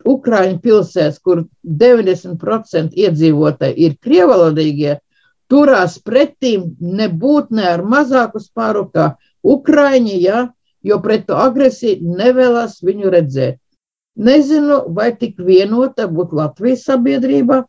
Ukraiņu 0.05 0.59
pilsētas, 0.61 1.17
kur 1.25 1.47
90% 1.65 2.93
iedzīvotāji 2.93 3.88
ir 3.88 3.95
krievalodīgie, 4.05 4.99
turās 5.49 5.97
pretīm 6.01 6.75
nebūt 6.79 7.49
ne 7.57 7.65
ar 7.71 7.81
mazāku 7.85 8.41
spāru 8.41 8.85
kā 8.93 9.15
Ukraiņi, 9.45 10.17
ja, 10.21 10.47
jo 10.85 10.99
pret 11.01 11.25
to 11.29 11.38
agresiju 11.41 12.17
nevēlas 12.21 12.79
viņu 12.85 13.13
redzēt. 13.13 13.57
Nezinu, 14.15 14.86
vai 14.95 15.10
tik 15.19 15.39
vienota 15.43 16.08
būtu 16.08 16.38
Latvijas 16.39 16.86
sabiedrība. 16.88 17.65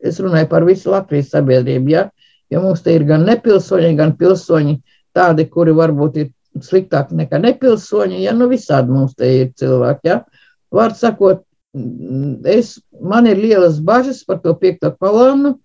Es 0.00 0.20
runāju 0.22 0.48
par 0.48 0.64
visu 0.64 0.92
Latvijas 0.92 1.32
sabiedrību, 1.34 1.90
ja, 1.90 2.06
jo 2.50 2.62
mums 2.62 2.84
te 2.84 2.94
ir 2.94 3.04
gan 3.08 3.26
nepilsoņi, 3.26 3.90
gan 3.98 4.14
pilsoņi 4.16 4.76
tādi, 5.16 5.44
kuri 5.50 5.74
varbūt 5.76 6.20
ir 6.22 6.30
sliktāki 6.64 7.18
nekā 7.18 7.40
nepilsoņi, 7.42 8.22
ja 8.22 8.32
nu 8.36 8.48
visādi 8.50 8.94
mums 8.94 9.16
te 9.18 9.28
ir 9.42 9.50
cilvēki, 9.58 10.08
ja. 10.08 10.20
Var 10.70 10.94
sakot, 10.94 11.42
es, 12.46 12.78
man 13.02 13.26
ir 13.26 13.42
lielas 13.42 13.80
bažas 13.82 14.22
par 14.24 14.40
to 14.44 14.54
piekto 14.58 14.92
kolonu, 14.94 15.56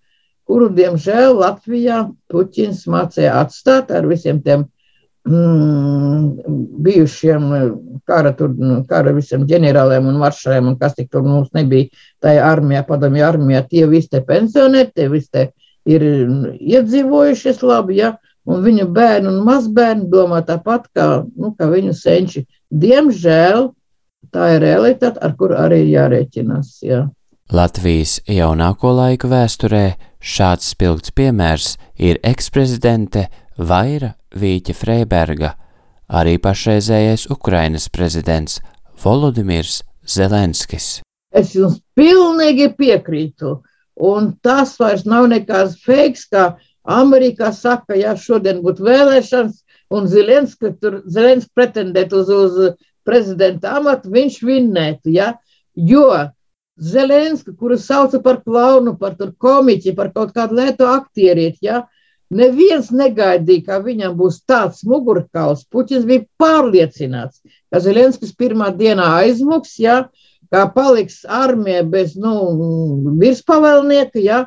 kuru, 0.46 0.68
diemžēl, 0.74 1.38
Latvijā 1.38 2.04
Puķins 2.30 2.84
mācīja 2.90 3.38
atstāt 3.40 3.90
ar 3.94 4.06
visiem 4.10 4.42
tiem 4.42 4.66
mm, 5.26 6.26
bijušiem 6.86 7.46
kara, 8.06 8.32
tur, 8.36 8.54
kara 8.88 9.14
visiem 9.16 9.46
ģenerāliem 9.48 10.06
un 10.10 10.20
maršaliem, 10.20 10.72
un 10.72 10.78
kas 10.80 10.96
tik 10.96 11.10
tur 11.12 11.26
mums 11.26 11.52
nebija 11.56 11.90
tajā 12.24 12.44
armijā, 12.46 12.84
padomju 12.86 13.26
armijā, 13.26 13.64
tie 13.70 13.86
visi 13.90 14.12
te 14.14 14.22
pensionēti, 14.26 14.94
tie 14.96 15.08
visi 15.12 15.32
te 15.32 15.48
ir 15.86 16.02
iedzīvojušies 16.56 17.62
labi, 17.66 18.00
ja, 18.00 18.14
un 18.46 18.62
viņu 18.62 18.88
bērni 18.94 19.30
un 19.30 19.42
mazbērni 19.46 20.08
domā 20.10 20.42
tāpat, 20.46 20.88
kā, 20.94 21.08
nu, 21.36 21.52
kā 21.58 21.68
viņu 21.70 21.94
senči. 21.96 22.46
Diemžēl 22.70 23.70
tā 24.34 24.50
ir 24.56 24.64
realitāte, 24.66 25.20
ar 25.22 25.34
kuru 25.38 25.58
arī 25.58 25.84
jārēķinās. 25.90 26.78
Jā. 26.86 27.06
Latvijas 27.54 28.18
jaunāko 28.26 28.90
laiku 28.96 29.30
vēsturē 29.30 29.84
šāds 30.18 30.72
spilgts 30.74 31.14
piemērs 31.14 31.76
ir 32.02 32.18
eksprezidente 32.26 33.28
Vaira 33.56 34.16
Vīķa 34.36 34.74
Freiberga, 34.76 35.54
arī 36.08 36.36
pašreizējais 36.42 37.26
Ukrainas 37.32 37.88
prezidents 37.92 38.60
Volodimirs 39.02 39.80
Zelenskis. 40.06 41.00
Es 41.32 41.54
jums 41.56 41.80
pilnīgi 41.98 42.70
piekrītu, 42.78 43.56
un 43.96 44.30
tas 44.44 44.76
vairs 44.80 45.04
nav 45.08 45.28
nekāds 45.32 45.76
feiks, 45.84 46.26
kā 46.32 46.54
Amerikā 46.86 47.50
saka, 47.52 47.96
ja 47.98 48.14
šodien 48.16 48.62
būtu 48.64 48.86
vēlēšanas, 48.86 49.58
un 49.90 50.06
Zelenskis 50.10 50.78
tur 50.80 51.00
Zelenskis 51.06 51.52
pretendētu 51.56 52.22
uz, 52.22 52.30
uz 52.30 52.72
prezidenta 53.06 53.76
amatu, 53.80 54.12
viņš 54.14 54.38
vinnētu. 54.46 55.12
Ja? 55.16 55.34
Jo 55.74 56.08
Zelenska, 56.76 57.54
kuru 57.56 57.78
sauca 57.80 58.20
par 58.22 58.42
klaunu, 58.44 58.96
par 59.00 59.16
komiķi, 59.16 59.94
par 59.96 60.12
kaut 60.12 60.34
kādu 60.36 60.58
lētu 60.60 60.88
aktierieti, 60.92 61.66
ja? 61.70 61.86
Neviens 62.30 62.90
negaidīja, 62.90 63.64
ka 63.66 63.80
viņam 63.84 64.16
būs 64.18 64.40
tāds 64.48 64.82
mugurkauls. 64.84 65.66
Puķis 65.70 66.06
bija 66.08 66.26
pārliecināts, 66.40 67.42
ka 67.70 67.80
Zelenskis 67.82 68.34
pirmā 68.34 68.72
dienā 68.76 69.08
aizmuks, 69.22 69.78
ja? 69.82 70.06
kā 70.52 70.62
paliks 70.70 71.24
armija 71.26 71.82
bez 71.82 72.14
nu, 72.16 72.34
virspavēlnieka. 73.18 74.22
Ja? 74.22 74.44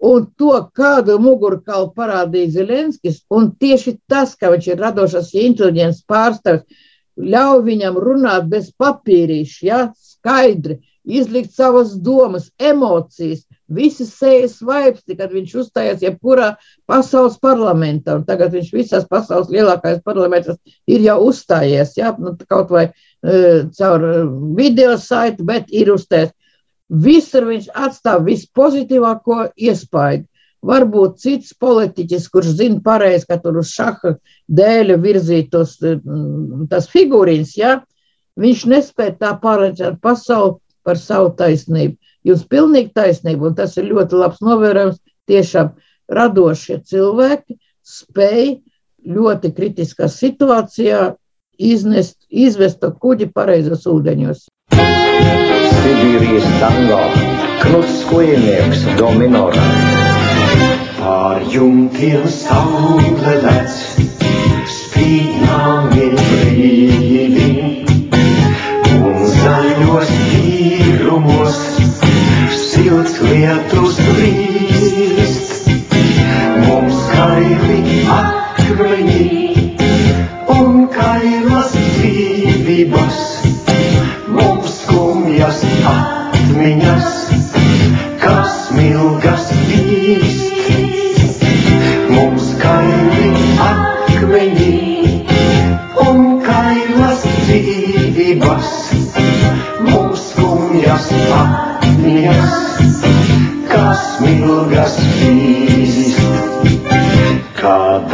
Un 0.00 0.26
to, 0.38 0.54
kādu 0.74 1.18
mugurkaulu 1.20 1.90
parādīja 1.94 2.54
Zelenskis, 2.60 3.20
un 3.30 3.50
tieši 3.60 3.98
tas, 4.08 4.32
ka 4.34 4.50
viņš 4.54 4.70
ir 4.72 4.80
radošas 4.80 5.34
inteliģents 5.36 6.06
pārstāvis, 6.08 6.86
ļauj 7.20 7.64
viņam 7.66 7.98
runāt 8.00 8.48
bez 8.48 8.70
papīrīša, 8.80 9.60
ja, 9.66 9.80
skaidri, 9.94 10.78
izlikt 11.04 11.52
savas 11.52 11.92
domas, 12.00 12.50
emocijas, 12.58 13.44
visas 13.70 14.12
sejas 14.18 14.58
vaipsti, 14.66 15.16
kad 15.18 15.32
viņš 15.34 15.54
uzstājās 15.62 16.02
jebkurā 16.04 16.54
pasaules 16.90 17.38
parlamentā, 17.42 18.16
un 18.18 18.26
tagad 18.28 18.54
viņš 18.56 18.72
visās 18.74 19.06
pasaules 19.10 19.50
lielākais 19.52 20.02
parlamentos 20.06 20.58
ir 20.90 21.04
jau 21.06 21.18
uzstājies, 21.28 21.94
ja, 21.98 22.12
nu, 22.18 22.34
kaut 22.50 22.72
vai 22.74 22.88
uh, 22.90 23.68
caur 23.78 24.06
video 24.58 24.96
saiti, 24.98 25.46
bet 25.46 25.70
ir 25.70 25.92
uzstājies. 25.94 26.34
Visur 26.90 27.46
viņš 27.46 27.68
atstāv 27.78 28.24
vispozitīvāko 28.26 29.44
iespaidu. 29.54 30.26
Varbūt 30.66 31.20
cits 31.22 31.54
politiķis, 31.56 32.26
kurš 32.28 32.56
zina 32.58 32.82
pareizi, 32.84 33.24
ka 33.30 33.38
tur 33.40 33.62
uz 33.62 33.70
šaha 33.72 34.16
dēļa 34.58 34.98
virzītos 35.00 35.78
mm, 35.80 36.66
tas 36.68 36.90
figūrīns, 36.90 37.54
ja, 37.56 37.78
viņš 38.40 38.66
nespēja 38.68 39.14
tā 39.22 39.30
pārliecināt 39.40 40.02
pasauli 40.04 40.58
par 40.84 41.00
savu 41.00 41.32
taisnību. 41.38 41.96
Jūs 42.26 42.44
pilnīgi 42.50 42.92
taisnība, 42.96 43.48
un 43.48 43.56
tas 43.56 43.76
ir 43.80 43.88
ļoti 43.88 44.18
labs 44.20 44.42
novērojums. 44.44 45.00
Tiešām 45.30 45.70
radošie 46.10 46.80
cilvēki 46.90 47.56
spēj 47.86 48.58
ļoti 49.08 49.52
kritiskā 49.56 50.08
situācijā 50.12 51.14
iznest, 51.60 52.18
izvest 52.28 52.80
to 52.82 52.90
kuģi 52.92 53.30
pareizos 53.32 53.86
ūdeņos. 53.88 54.48
Sibīrijas 55.80 56.48
tango, 56.60 57.00
knuts 57.62 58.02
skujnieks, 58.02 58.84
dominora. 59.00 59.64
Pār 61.00 61.40
jumtiem 61.48 62.26
saule 62.28 63.36
lec, 63.46 63.78
spīnāmi 64.76 66.10
brīvi, 66.18 66.90
un 67.00 67.09
lietus 73.24 73.98
brīst. 74.08 75.68
Mums 76.64 77.00
kaili 77.12 77.80
akmeņi 78.16 79.28
un 80.56 80.86
kailas 80.94 81.74
dzīvības, 81.76 83.20
mums 84.36 84.76
skumjas 84.84 85.62
atmiņas, 85.94 87.10
kas 88.24 88.58
milgas 88.78 89.50
vīst. 89.68 90.79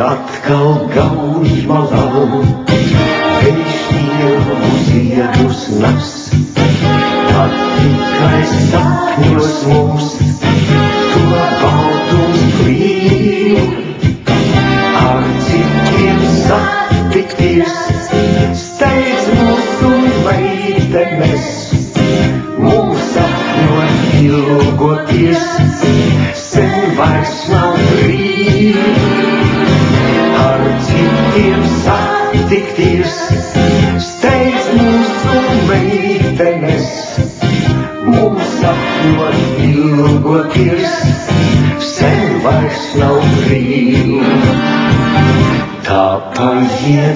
Atkal 0.06 0.86
gauž 0.94 1.52
malā, 1.66 2.04
ievu 3.46 4.56
ziedus 4.86 5.62
nas, 5.82 6.12
tad 7.30 7.56
tikai 7.80 8.42
sapņos 8.52 9.52
mums 9.72 10.15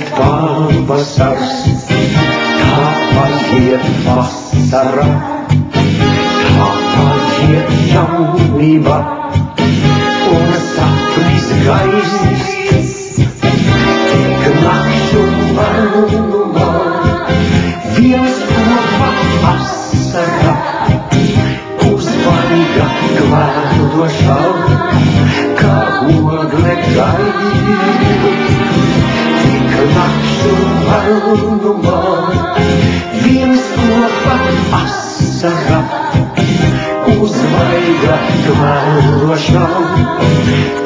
paiet 0.01 0.13
pavasars, 0.17 1.53
tā 2.61 2.87
paiet 3.15 3.85
vasara, 4.07 5.09
tā 5.71 6.69
paiet 6.95 7.75
jaunība 7.93 9.01
un 10.37 10.55
sapnis 10.71 11.53
gaiss. 11.67 12.50
Manumā, 31.31 31.99
viens 33.23 33.67
kopā 33.77 34.37
asara, 34.81 35.81
uzvaiga 37.21 38.17
glādošā, 38.47 39.67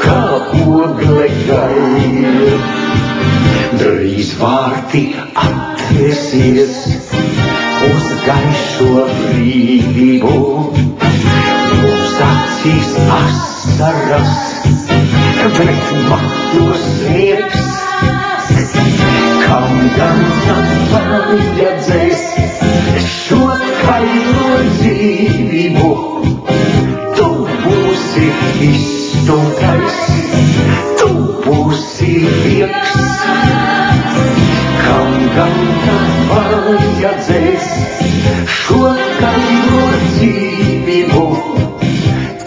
kā 0.05 0.19
ogle 0.65 1.29
gaiss. 1.49 2.83
Drīz 3.81 4.35
vārti 4.39 5.05
atvērsies 5.45 6.77
uz 7.89 8.11
gaišo 8.27 9.07
brīvību. 9.11 10.35
Mums 11.75 12.19
acīs 12.29 12.93
asaras, 13.19 14.37
bet 15.59 15.95
matos 16.11 16.91
sniegs. 16.95 17.74
Kam 19.95 20.21
gan 20.47 20.65
tam 20.91 21.11
vajadzēs 21.15 22.23
šo 23.07 23.39
kailo 23.85 24.49
dzīvību? 24.79 25.91
Tu 27.19 27.29
būsi 27.65 28.27
izstumtais, 28.69 30.01
tu 31.01 31.11
būsi 31.47 32.11
vieks. 32.43 32.97
Kam 34.83 35.15
gan 35.37 35.57
tam 35.87 36.11
vajadzēs 36.33 37.71
šo 38.59 38.83
kailo 39.21 39.87
dzīvību? 40.09 41.27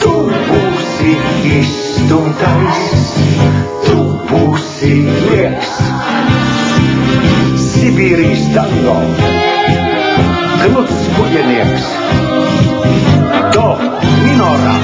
Tu 0.03 0.15
būsi 0.51 1.15
izstumtais, 1.61 3.06
knuts 10.77 11.07
kuģenieks, 11.15 11.85
do 13.55 13.67
minorā. 14.23 14.75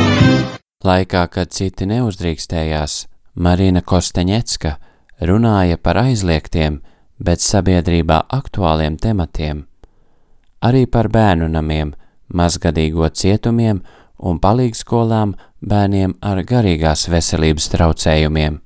Laikā, 0.83 1.27
kad 1.31 1.51
citi 1.55 1.87
neuzdrīkstējās, 1.87 2.95
Marina 3.39 3.81
Kosteņecka 3.81 4.75
runāja 5.23 5.77
par 5.79 6.01
aizliegtiem, 6.03 6.81
bet 7.23 7.43
sabiedrībā 7.43 8.23
aktuāliem 8.35 8.97
tematiem, 8.99 9.63
arī 10.65 10.85
par 10.91 11.09
bērnu 11.13 11.47
namiem, 11.51 11.93
mazgadīgo 12.33 13.07
cietumiem 13.09 13.81
un 14.23 14.39
palīgskolām 14.43 15.35
bērniem 15.61 16.17
ar 16.21 16.43
garīgās 16.47 17.07
veselības 17.11 17.69
traucējumiem. 17.73 18.59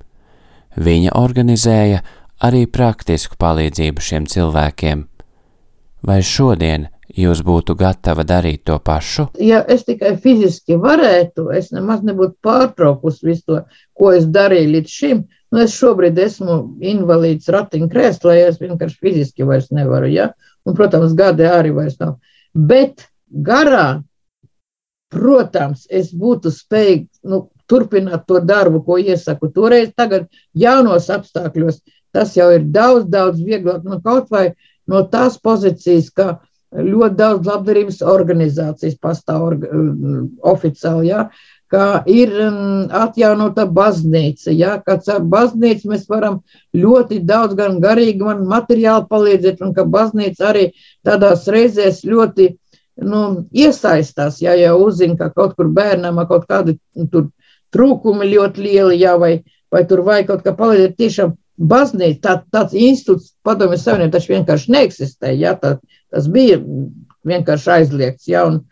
Viņa 0.78 1.14
organizēja 1.18 2.02
arī 2.44 2.66
praktisku 2.70 3.38
palīdzību 3.38 4.02
šiem 4.02 4.26
cilvēkiem. 4.30 5.06
Vai 6.06 6.20
šodien 6.22 6.86
jūs 7.16 7.40
būtu 7.42 7.74
gatava 7.78 8.24
darīt 8.24 8.64
to 8.68 8.78
pašu? 8.78 9.28
ja 9.40 9.62
es 9.66 9.84
tikai 9.88 10.14
fiziski 10.22 10.76
varētu, 10.78 11.48
es 11.56 11.72
nemaz 11.72 12.04
nebūtu 12.06 12.36
pārtraukusi 12.44 13.26
visu 13.26 13.44
to, 13.48 13.60
ko 13.98 14.12
es 14.14 14.26
darīju 14.26 14.74
līdz 14.76 14.94
šim. 15.00 15.24
Nu, 15.50 15.62
es 15.64 15.72
šobrīd 15.80 16.18
esmu 16.20 16.58
invalīds 16.84 17.48
ratiņkrēslā, 17.48 18.34
ja 18.36 18.50
es 18.52 18.58
vienkārši 18.60 18.98
fiziski 19.00 19.46
vairs 19.48 19.70
nevaru. 19.72 20.10
Ja? 20.12 20.32
Un, 20.68 20.76
protams, 20.76 21.14
gadi 21.16 21.46
arī 21.48 21.72
vairs 21.72 21.96
nav. 22.02 22.18
Bet 22.52 23.06
garā, 23.32 24.02
protams, 25.12 25.86
es 25.88 26.12
būtu 26.12 26.52
spējīgs 26.52 27.22
nu, 27.24 27.46
turpināt 27.68 28.26
to 28.28 28.42
darbu, 28.44 28.82
ko 28.84 28.98
iesaku 29.00 29.48
toreiz, 29.54 29.92
tagad 29.96 30.28
jaunos 30.56 31.08
apstākļos. 31.12 31.80
Tas 32.12 32.32
jau 32.36 32.48
ir 32.54 32.64
daudz, 32.72 33.08
daudz 33.12 33.40
vieglāk. 33.44 33.82
Nu, 33.84 34.00
kaut 34.04 34.30
vai 34.32 34.50
no 34.88 35.04
tās 35.12 35.38
pozīcijas, 35.44 36.10
ka 36.14 36.38
ļoti 36.74 37.16
daudz 37.16 37.48
labdarības 37.48 38.02
organizācijas 38.04 38.98
pastāv 39.00 39.46
orga, 39.46 39.70
mm, 39.72 40.24
oficiāli, 40.50 41.08
ja, 41.08 41.28
ka 41.72 42.02
ir 42.08 42.32
mm, 42.32 42.88
atjaunota 42.96 43.66
baznīca, 43.78 44.52
ja, 44.52 44.76
ka 44.84 44.98
caur 45.04 45.24
baznīcu 45.32 45.92
mēs 45.92 46.06
varam 46.08 46.40
ļoti 46.76 47.20
daudz 47.28 47.56
gan 47.58 47.80
garīgi, 47.84 48.20
gan 48.22 48.44
materiāli 48.48 49.08
palīdzēt, 49.10 49.64
un 49.64 49.74
ka 49.76 49.84
baznīca 49.88 50.48
arī 50.52 50.70
tādās 51.06 51.48
reizēs 51.48 52.04
ļoti 52.08 52.50
nu, 53.08 53.24
iesaistās, 53.52 54.40
ja 54.42 54.56
jau 54.58 54.76
uzzina, 54.86 55.16
ka 55.16 55.30
kaut 55.34 55.56
kur 55.56 55.68
bērnam 55.72 56.20
kaut 56.28 56.48
kādi 56.50 56.78
tur 57.12 57.28
trūkumi 57.74 58.28
ļoti 58.32 58.64
lieli, 58.64 59.00
ja, 59.00 59.16
vai, 59.20 59.38
vai 59.72 59.84
tur 59.88 60.02
vajag 60.06 60.32
kaut 60.32 60.44
kā 60.44 60.56
palīdzēt 60.56 60.96
tiešām 61.00 61.36
baznīca, 61.58 62.20
tā, 62.22 62.34
tāds 62.54 62.76
institūts 62.76 63.32
padomju 63.46 63.78
savienība 63.80 64.16
taču 64.16 64.34
vienkārši 64.34 64.74
neeksistē, 64.74 65.32
ja, 65.38 65.54
tā, 65.58 65.76
tas 66.14 66.28
bija 66.30 66.60
vienkārši 67.28 67.72
aizliegts, 67.78 68.28
ja, 68.30 68.44
un, 68.48 68.62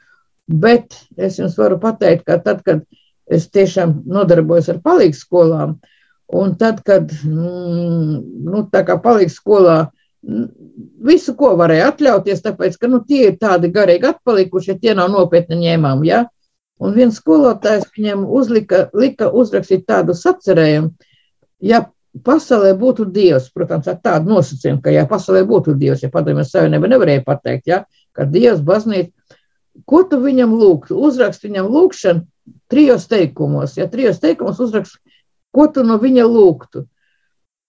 bet 0.47 0.95
es 1.19 1.41
jums 1.41 1.59
varu 1.59 1.81
pateikt, 1.83 2.25
ka 2.29 2.39
tad, 2.43 2.63
kad 2.67 2.85
es 3.27 3.49
tiešām 3.51 4.05
nodarbojos 4.07 4.71
ar 4.71 4.81
palīgu 4.85 5.19
skolām, 5.19 5.77
un 6.35 6.55
tad, 6.59 6.83
kad, 6.87 7.11
mm, 7.27 8.23
nu, 8.47 8.63
tā 8.71 8.85
kā 8.87 8.99
palīgu 9.03 9.35
skolā, 9.35 9.79
visu, 11.07 11.35
ko 11.39 11.53
varēja 11.59 11.91
atļauties, 11.93 12.43
tāpēc, 12.47 12.79
ka, 12.79 12.91
nu, 12.91 13.03
tie 13.07 13.29
ir 13.31 13.37
tādi 13.43 13.71
garīgi 13.75 14.11
atpalikuši, 14.11 14.73
ja 14.73 14.79
tie 14.83 14.95
nav 14.99 15.11
nopietni 15.15 15.59
ņēmām, 15.65 16.07
ja, 16.07 16.25
un 16.83 16.95
viens 16.95 17.19
skolotājs 17.19 17.91
viņam 17.97 18.25
uzlika, 18.39 18.87
lika 18.95 19.31
uzrakstīt 19.31 19.87
tādu 19.91 20.15
sacerējumu, 20.19 20.95
ja 21.67 21.85
pasaulē 22.25 22.73
būtu 22.79 23.09
Dievs, 23.13 23.51
protams, 23.55 23.89
ar 23.91 23.99
tādu 24.03 24.33
nosacījumu, 24.33 24.81
ka, 24.85 24.93
ja 24.95 25.07
pasaulē 25.11 25.43
būtu 25.49 25.75
Dievs, 25.79 26.05
ja 26.05 26.11
padomjas 26.13 26.53
savienība 26.55 26.91
nevarēja 26.93 27.25
pateikt, 27.27 27.67
ja, 27.71 27.83
ka 28.17 28.27
Dievs 28.31 28.63
baznīca, 28.65 29.13
ko 29.85 30.03
tu 30.09 30.21
viņam 30.23 30.55
lūgtu? 30.57 30.97
Uzrakst 31.09 31.45
viņam 31.45 31.69
lūgšanu 31.73 32.25
trijos 32.73 33.07
teikumos, 33.11 33.77
ja 33.77 33.89
trijos 33.91 34.21
teikumos 34.23 34.61
uzrakst, 34.63 35.01
ko 35.55 35.67
tu 35.73 35.85
no 35.87 35.99
viņa 36.03 36.27
lūgtu. 36.29 36.87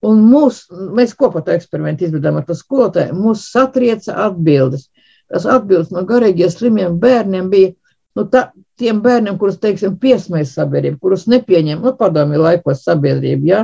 Un 0.06 0.22
mūs, 0.30 0.68
mēs 0.94 1.16
kopā 1.18 1.42
to 1.42 1.56
eksperimentu 1.56 2.06
izvedām 2.06 2.38
ar 2.38 2.46
to 2.46 2.54
skolotāju, 2.56 3.16
mūs 3.18 3.48
satrieca 3.50 4.14
atbildes. 4.28 4.92
Tas 5.28 5.48
atbildes 5.50 5.90
no 5.92 6.04
garīgiem 6.08 6.52
slimiem 6.54 7.00
bērniem 7.02 7.50
bija, 7.52 7.74
nu, 8.16 8.28
tā, 8.32 8.52
tiem 8.80 9.02
bērniem, 9.04 9.40
kurus, 9.42 9.58
teiksim, 9.60 9.98
piesmējas 10.00 10.54
sabiedrība, 10.60 11.02
kurus 11.02 11.26
nepieņem, 11.32 11.82
nu, 11.82 11.96
padomju 11.98 12.44
laikos 12.44 12.86
sabiedrība, 12.86 13.50
ja, 13.50 13.64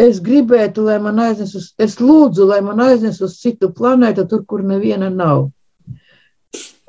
Es 0.00 0.18
gribētu, 0.18 0.82
lai 0.88 0.96
man 0.98 1.20
aiznes 1.22 1.52
uz, 1.54 1.66
es 1.78 2.00
lūdzu, 2.02 2.48
lai 2.50 2.60
man 2.66 2.80
aiznes 2.82 3.20
uz 3.22 3.36
citu 3.38 3.70
planētu, 3.70 4.26
tur, 4.30 4.42
kur 4.42 4.64
neviena 4.66 5.10
nav. 5.10 5.50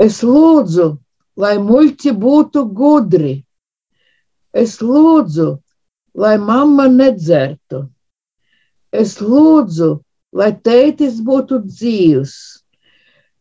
Es 0.02 0.24
lūdzu, 0.26 0.88
lai 1.38 1.56
muļķi 1.62 2.16
būtu 2.18 2.66
gudri. 2.74 3.36
Es 4.56 4.80
lūdzu, 4.82 5.52
lai 6.18 6.36
mamma 6.42 6.88
nedzertu. 6.90 7.86
Es 8.90 9.20
lūdzu, 9.22 10.00
lai 10.34 10.52
tētis 10.66 11.22
būtu 11.22 11.62
dzīvs. 11.68 12.36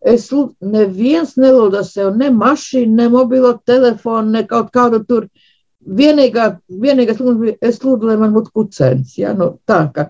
Es 0.04 0.28
neviens 0.60 1.38
nelūdza 1.40 1.80
sev 1.88 2.16
ne 2.20 2.28
mašīnu, 2.28 2.92
ne 2.98 3.08
mobilo 3.08 3.54
telefonu, 3.64 4.34
ne 4.36 4.44
kaut 4.44 4.68
kādu 4.74 5.00
tur 5.08 5.30
Vienīgā, 5.84 6.46
vienīgais 6.80 7.18
lūdzu 7.20 7.40
bija, 7.42 7.56
es 7.60 7.82
lūdzu, 7.82 8.08
lai 8.08 8.16
man 8.20 8.32
būtu 8.32 8.52
kucēns, 8.56 9.18
ja, 9.20 9.34
nu, 9.36 9.50
tā, 9.68 9.82
ka 9.92 10.08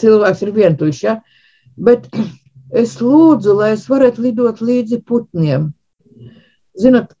cilvēks 0.00 0.42
ir 0.46 0.52
vientuļš, 0.56 1.00
ja, 1.04 1.18
bet 1.76 2.08
es 2.82 2.96
lūdzu, 3.02 3.56
lai 3.58 3.74
es 3.74 3.84
varētu 3.90 4.24
lidot 4.24 4.62
līdzi 4.64 5.02
putniem. 5.04 5.70
Zinat, 6.80 7.12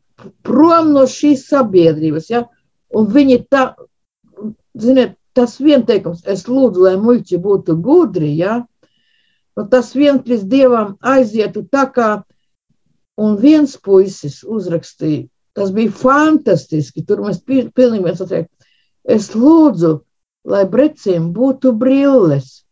prom 0.46 0.94
no 0.94 1.04
šīs 1.10 1.44
sabiedrības, 1.50 2.30
ja, 2.32 2.44
un 2.96 3.08
viņi 3.12 3.42
tā, 3.52 3.66
ziniet, 4.80 5.16
tas 5.36 5.58
vienteikums, 5.62 6.24
es 6.26 6.46
lūdzu, 6.48 6.86
lai 6.88 6.96
muļķi 7.00 7.38
būtu 7.42 7.76
gudri, 7.84 8.32
ja, 8.40 8.60
un 9.56 9.68
tas 9.70 9.92
viens 9.94 10.44
dievam 10.48 10.96
aizietu 11.00 11.62
tā 11.70 11.86
kā, 11.94 12.10
un 13.20 13.36
viens 13.40 13.76
puisis 13.76 14.40
uzrakstīja, 14.46 15.28
Tas 15.60 15.74
bija 15.76 15.92
fantastiski. 15.92 17.04
Tur 17.04 17.20
mēs 17.26 17.42
pilnīgi 17.44 18.04
viens 18.06 18.22
attiek. 18.24 18.46
Es 19.04 19.26
lūdzu, 19.36 19.98
lai 20.48 20.64
brecim 20.72 21.26
būtu 21.36 21.74
brilles. 21.76 22.62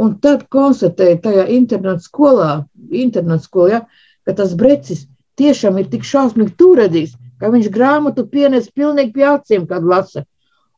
Un 0.00 0.18
tad 0.20 0.44
konstatēju 0.52 1.20
tajā 1.24 1.46
internetu 1.54 2.04
skolā, 2.04 2.50
internetu 2.92 3.48
skolā, 3.48 3.70
ja, 3.72 3.80
ka 4.28 4.34
tas 4.36 4.52
brecis 4.56 5.06
tiešām 5.40 5.80
ir 5.80 5.88
tik 5.92 6.04
šausmīgi 6.06 6.54
turedzīgs, 6.60 7.16
ka 7.40 7.50
viņš 7.52 7.70
grāmatu 7.72 8.26
pienes 8.28 8.68
pilnīgi 8.68 9.16
pie 9.16 9.26
acīm, 9.32 9.64
kad 9.70 9.84
lasa. 9.84 10.26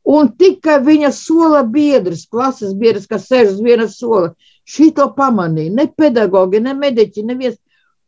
Un 0.03 0.31
tikai 0.39 0.79
viņa 0.83 1.11
sola 1.15 1.61
biedrs, 1.63 2.25
klases 2.31 2.73
biedrs, 2.79 3.07
kas 3.07 3.27
sēž 3.29 3.53
uz 3.53 3.61
viena 3.63 3.87
sola, 3.91 4.33
šito 4.63 5.09
pamanīja. 5.17 5.75
Ne 5.75 5.87
pedagogi, 5.91 6.63
ne 6.63 6.75
mediķi, 6.79 7.27
neviens. 7.27 7.59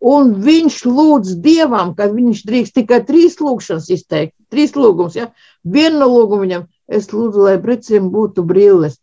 Un 0.04 0.34
viņš 0.44 0.82
lūdz 0.86 1.38
dievam, 1.42 1.94
ka 1.96 2.10
viņš 2.12 2.44
drīkst 2.46 2.76
tikai 2.76 3.00
trīs 3.08 3.40
lūgšanas 3.40 3.88
izteikt. 3.96 4.36
Trīs 4.52 4.76
lūgums, 4.76 5.16
ja? 5.16 5.30
Vienu 5.64 6.02
no 6.02 6.10
lūgumu 6.12 6.44
viņam, 6.44 6.66
es 6.88 7.08
lūdzu, 7.14 7.46
lai 7.48 7.56
preciem 7.64 8.12
būtu 8.14 8.44
brilles. 8.46 9.00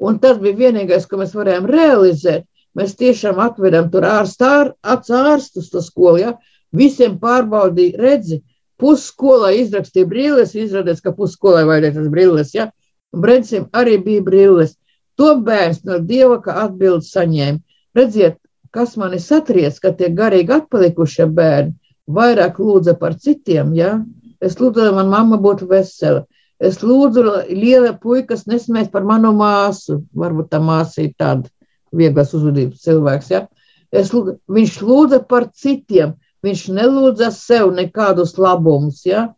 Un 0.00 0.18
tas 0.18 0.40
bija 0.42 0.58
vienīgais, 0.58 1.06
ko 1.06 1.20
mēs 1.20 1.36
varējām 1.36 1.68
realizēt. 1.70 2.48
Mēs 2.74 2.96
tiešām 2.96 3.38
atvedam 3.44 3.90
tur 3.92 4.06
ārstu, 4.08 4.72
ārstus 4.82 5.68
to 5.70 5.82
skolu, 5.84 6.18
ja? 6.22 6.32
Visiem 6.72 7.18
pārbaudīja 7.20 8.00
redzi. 8.00 8.40
Pusskolā 8.80 9.52
izrakstīja 9.60 10.08
brilles, 10.08 10.56
izrādās, 10.58 11.02
ka 11.04 11.12
pusskolai 11.14 11.66
vajadzēja 11.68 11.98
tas 11.98 12.08
brilles, 12.10 12.54
ja? 12.56 12.70
Brencim 13.12 13.68
arī 13.76 13.98
bija 14.02 14.24
brilles. 14.24 14.74
To 15.20 15.36
bērns 15.44 15.84
no 15.84 16.00
dieva, 16.00 16.40
ka 16.42 16.56
atbildi 16.64 17.06
saņēma. 17.06 17.60
Redziet, 17.94 18.38
kas 18.72 18.96
mani 18.96 19.20
satriec, 19.20 19.78
ka 19.82 19.92
tie 19.96 20.08
garīgi 20.16 20.56
atpalikušie 20.56 21.28
bērni 21.28 21.76
vairāk 22.06 22.58
lūdza 22.58 22.96
par 22.98 23.16
citiem, 23.18 23.74
ja? 23.76 23.96
Es 24.42 24.58
lūdzu, 24.58 24.82
lai 24.82 24.94
man 24.96 25.10
mamma 25.10 25.38
būtu 25.38 25.68
vesela. 25.70 26.24
Es 26.62 26.80
lūdzu, 26.82 27.22
lai 27.26 27.54
liela 27.54 27.92
puikas 27.98 28.46
nesmēs 28.50 28.90
par 28.90 29.06
manu 29.06 29.32
māsu. 29.34 30.02
Varbūt 30.14 30.50
tā 30.50 30.60
māsa 30.62 31.02
ir 31.02 31.12
tāda 31.18 31.50
vieglas 31.92 32.34
uzvedības 32.34 32.82
cilvēks, 32.82 33.30
ja? 33.30 33.46
Es 33.92 34.12
lūdzu, 34.14 34.38
viņš 34.48 34.76
lūdza 34.82 35.22
par 35.28 35.48
citiem, 35.52 36.16
viņš 36.42 36.68
nelūdza 36.74 37.30
sev 37.34 37.72
nekādus 37.76 38.36
labumus, 38.38 39.04
ja? 39.06 39.28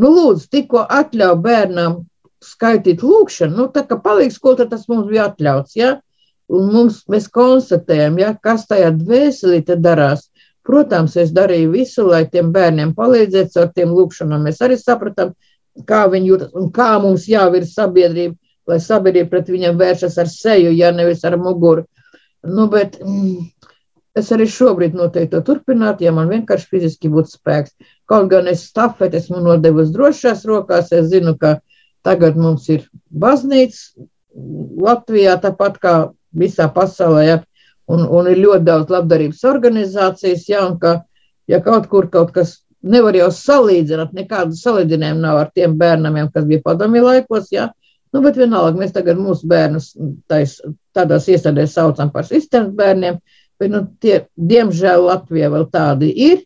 Nu, 0.00 0.10
lūdzu, 0.14 0.48
tikko 0.50 0.86
atļauj 0.88 1.36
bērnam 1.44 1.98
skaitīt 2.40 3.02
lūkšanu, 3.04 3.56
nu, 3.56 3.66
tā 3.68 3.84
kā 3.86 3.98
palīdz 4.00 4.38
skolotā, 4.38 4.66
tas 4.70 4.86
mums 4.88 5.10
bija 5.10 5.28
atļauts, 5.28 5.76
ja? 5.76 5.98
Un 6.50 6.70
mums, 6.72 7.04
mēs 7.10 7.28
konstatējam, 7.32 8.18
ja, 8.20 8.32
kas 8.42 8.66
tajā 8.70 8.90
dvēselī 8.96 9.62
darās. 9.70 10.28
Protams, 10.66 11.16
es 11.16 11.30
darīju 11.32 11.70
visu, 11.72 12.04
lai 12.06 12.24
tiem 12.28 12.50
bērniem 12.52 12.92
palīdzētu 12.94 13.62
ar 13.62 13.70
tiem 13.74 13.94
lūkšanām. 13.96 14.44
Mēs 14.46 14.60
arī 14.62 14.76
sapratām, 14.78 15.32
kā 15.88 16.04
viņi 16.10 16.28
jūtas 16.28 16.50
un 16.58 16.68
kā 16.74 16.90
mums 17.02 17.24
jāvirz 17.30 17.72
sabiedrība, 17.74 18.36
lai 18.68 18.78
sabiedrība 18.82 19.30
pret 19.30 19.48
viņiem 19.50 19.78
vēršas 19.80 20.18
ar 20.20 20.28
seju, 20.28 20.74
ja 20.76 20.92
nevis 20.92 21.24
ar 21.24 21.38
muguru. 21.40 21.86
Nu, 22.44 22.68
bet 22.72 23.00
mm, 23.00 23.48
es 24.20 24.30
arī 24.36 24.46
šobrīd 24.50 24.94
noteikti 24.98 25.32
to 25.32 25.40
turpinātu, 25.48 26.04
ja 26.04 26.12
man 26.12 26.28
vienkārši 26.30 26.70
fiziski 26.70 27.10
būtu 27.12 27.38
spēks. 27.38 27.74
Kaut 28.10 28.28
gan 28.30 28.50
es 28.52 28.66
stafeti 28.68 29.18
esmu 29.22 29.40
nodevusi 29.46 29.96
drošās 29.96 30.44
rokās, 30.50 30.92
es 30.92 31.08
zinu, 31.14 31.38
ka 31.40 31.58
Tagad 32.06 32.38
mums 32.40 32.68
ir 32.72 32.86
baznīca 33.12 34.06
Latvijā, 34.80 35.34
tāpat 35.42 35.76
kā 35.82 35.94
visā 36.36 36.68
pasaulē, 36.72 37.22
ja, 37.26 37.38
un, 37.90 38.04
un 38.06 38.28
ir 38.30 38.40
ļoti 38.40 38.66
daudz 38.66 38.92
labdarības 38.94 39.44
organizācijas, 39.50 40.46
ja, 40.50 40.64
un 40.68 40.78
ka, 40.82 41.00
ja 41.50 41.60
kaut 41.64 41.88
kur 41.90 42.08
kaut 42.12 42.32
kas 42.36 42.60
nevar 42.80 43.16
jau 43.18 43.28
salīdzināt, 43.34 44.14
nekādu 44.16 44.56
salīdzinājumu 44.56 45.24
nav 45.24 45.42
ar 45.42 45.50
tiem 45.54 45.76
bērniem, 45.80 46.30
kas 46.34 46.46
bija 46.48 46.64
padomju 46.64 47.02
laikos, 47.04 47.50
ja, 47.52 47.68
nu, 48.14 48.22
bet 48.24 48.38
vienalga 48.40 48.80
mēs 48.80 48.94
tagad 48.96 49.20
mūsu 49.20 49.48
bērnus 49.50 49.92
tais, 50.30 50.58
tādās 50.96 51.28
iestādēs 51.30 51.76
saucam 51.76 52.12
par 52.14 52.28
sistēmas 52.28 52.72
bērniem, 52.78 53.20
bet, 53.60 53.72
nu, 53.72 53.84
tie, 54.00 54.24
diemžēl 54.36 55.04
Latvijā 55.10 55.50
vēl 55.52 55.68
tādi 55.72 56.12
ir, 56.30 56.40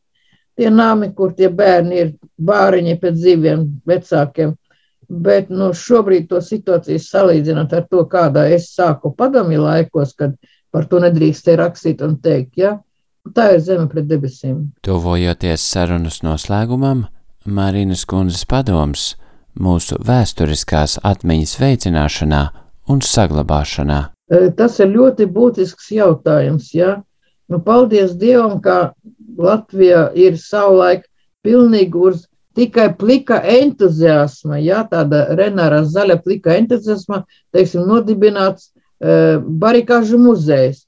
tie 0.59 0.71
nami, 0.71 1.13
kur 1.15 1.35
tie 1.37 1.51
bērni 1.51 2.01
ir 2.03 2.13
bāriņi 2.39 2.99
pēc 3.03 3.17
dzīviem 3.21 3.65
vecākiem, 3.87 4.55
Bet 5.09 5.51
nu, 5.53 5.73
šobrīd 5.77 6.29
to 6.31 6.41
situāciju 6.45 7.03
salīdzinot 7.03 7.73
ar 7.77 7.87
to, 7.91 8.05
kādā 8.11 8.47
es 8.55 8.71
sāku 8.75 9.15
padomju 9.17 9.63
laikos, 9.63 10.15
kad 10.19 10.37
par 10.75 10.89
to 10.91 11.01
nedrīkstēja 11.05 11.61
rakstīt 11.61 12.03
un 12.05 12.17
teikt, 12.23 12.57
ja, 12.59 12.79
tā 13.35 13.53
ir 13.55 13.63
zeme 13.65 13.87
pret 13.91 14.09
debesīm. 14.11 14.73
Tuvojoties 14.85 15.63
sarunas 15.63 16.23
noslēgumam, 16.27 17.07
Marīnas 17.45 18.07
kundzes 18.09 18.47
padoms 18.49 19.13
mūsu 19.61 19.99
vēsturiskās 20.03 20.99
atmiņas 21.05 21.57
veicināšanā 21.61 22.43
un 22.91 23.03
saglabāšanā. 23.05 24.01
E, 24.33 24.49
tas 24.57 24.79
ir 24.81 24.93
ļoti 24.95 25.29
būtisks 25.31 25.91
jautājums. 25.95 26.73
Ja? 26.75 26.97
Nu, 27.53 27.61
paldies 27.61 28.17
Dievam, 28.19 28.61
ka 28.65 28.95
Latvija 29.39 30.09
ir 30.17 30.39
savulaik 30.41 31.05
pilnīgi 31.45 32.01
uz 32.01 32.25
tikai 32.55 32.89
plika 32.99 33.41
entuziasma, 33.57 34.59
ja, 34.63 34.85
tāda 34.91 35.27
Renāra 35.39 35.83
zaļa 35.87 36.21
plika 36.25 36.55
entuziasma, 36.59 37.25
teiksim, 37.55 37.87
nodibināts 37.89 38.71
uh, 38.71 39.41
barikāžu 39.43 40.21
muzejs. 40.23 40.85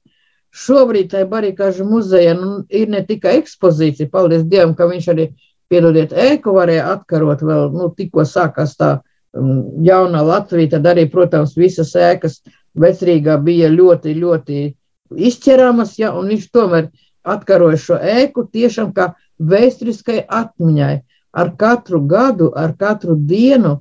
Šobrīd 0.57 1.11
tajā 1.11 1.27
barikāžu 1.29 1.85
muzejā 1.85 2.33
nu, 2.37 2.61
ir 2.69 2.87
ne 2.89 3.03
tikai 3.05 3.37
ekspozīcija, 3.41 4.09
paldies 4.13 4.47
Dievam, 4.47 4.73
ka 4.77 4.87
viņš 4.89 5.09
arī, 5.13 5.27
piedodiet, 5.69 6.15
ēku 6.15 6.55
varēja 6.55 6.87
atkarot 6.95 7.43
vēl, 7.43 7.69
nu, 7.75 7.91
tikko 7.97 8.23
sākās 8.25 8.77
tā 8.79 8.93
um, 9.35 9.83
jaunā 9.85 10.23
Latvija, 10.25 10.77
tad 10.77 10.87
arī, 10.93 11.05
protams, 11.11 11.57
visas 11.59 11.91
ēkas 11.99 12.39
vecrīgā 12.79 13.37
bija 13.43 13.69
ļoti, 13.73 14.15
ļoti 14.17 14.63
izķeramas, 15.29 15.97
ja, 15.99 16.13
un 16.15 16.31
viņš 16.31 16.47
tomēr 16.55 16.89
atkaroja 17.27 17.79
šo 17.81 17.99
ēku 17.99 18.47
tiešām 18.53 18.93
kā 18.95 19.11
vēsturiskai 19.37 20.23
atmiņai 20.23 20.95
ar 21.37 21.53
katru 21.59 22.01
gadu, 22.09 22.51
ar 22.55 22.73
katru 22.79 23.15
dienu 23.29 23.77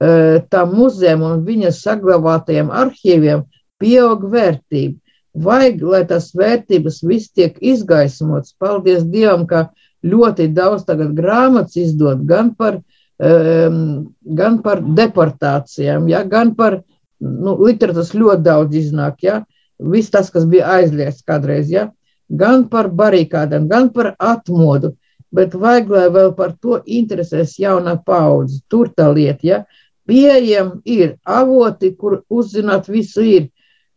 e, 0.00 0.40
tam 0.50 0.74
muzejam 0.78 1.24
un 1.28 1.44
viņas 1.46 1.82
saglabātajiem 1.84 2.72
arhīviem 2.72 3.44
pieaug 3.82 4.24
vērtība. 4.32 4.98
Vajag, 5.44 5.80
lai 5.82 6.02
tas 6.06 6.28
vērtības 6.38 7.00
viss 7.02 7.32
tiek 7.34 7.56
izgaismots. 7.58 8.54
Paldies 8.58 9.02
Dievam, 9.10 9.48
ka 9.50 9.66
ļoti 10.06 10.46
daudz 10.54 10.84
tagad 10.86 11.16
grāmatas 11.16 11.74
izdod 11.80 12.22
gan 12.28 12.52
par, 12.54 12.78
um, 13.18 13.80
gan 14.22 14.60
par 14.62 14.84
deportācijām, 15.00 16.06
ja, 16.12 16.22
gan 16.22 16.54
par 16.54 16.78
nu, 17.18 17.56
literatūras 17.58 18.14
ļoti 18.14 18.46
daudz 18.46 18.78
iznāk. 18.78 19.18
Ja, 19.26 19.40
Viss 19.78 20.12
tas, 20.14 20.30
kas 20.30 20.46
bija 20.46 20.68
aizliegts 20.78 21.24
kādreiz, 21.26 21.70
ja, 21.72 21.88
gan 22.30 22.68
par 22.70 22.88
barikādām, 22.94 23.66
gan 23.68 23.90
par 23.90 24.14
atmodu 24.22 24.94
bet 25.34 25.54
vajag, 25.58 25.90
lai 25.90 26.04
vēl 26.14 26.34
par 26.38 26.54
to 26.62 26.78
interesēs 26.86 27.56
jaunā 27.58 27.96
paudze. 28.06 28.60
Tur 28.70 28.90
tā 28.94 29.10
lieta, 29.12 29.46
ja 29.46 29.64
pieejam 30.06 30.80
ir 30.84 31.16
avoti, 31.24 31.94
kur 31.96 32.22
uzzināt 32.30 32.88
visu 32.92 33.24
ir. 33.24 33.50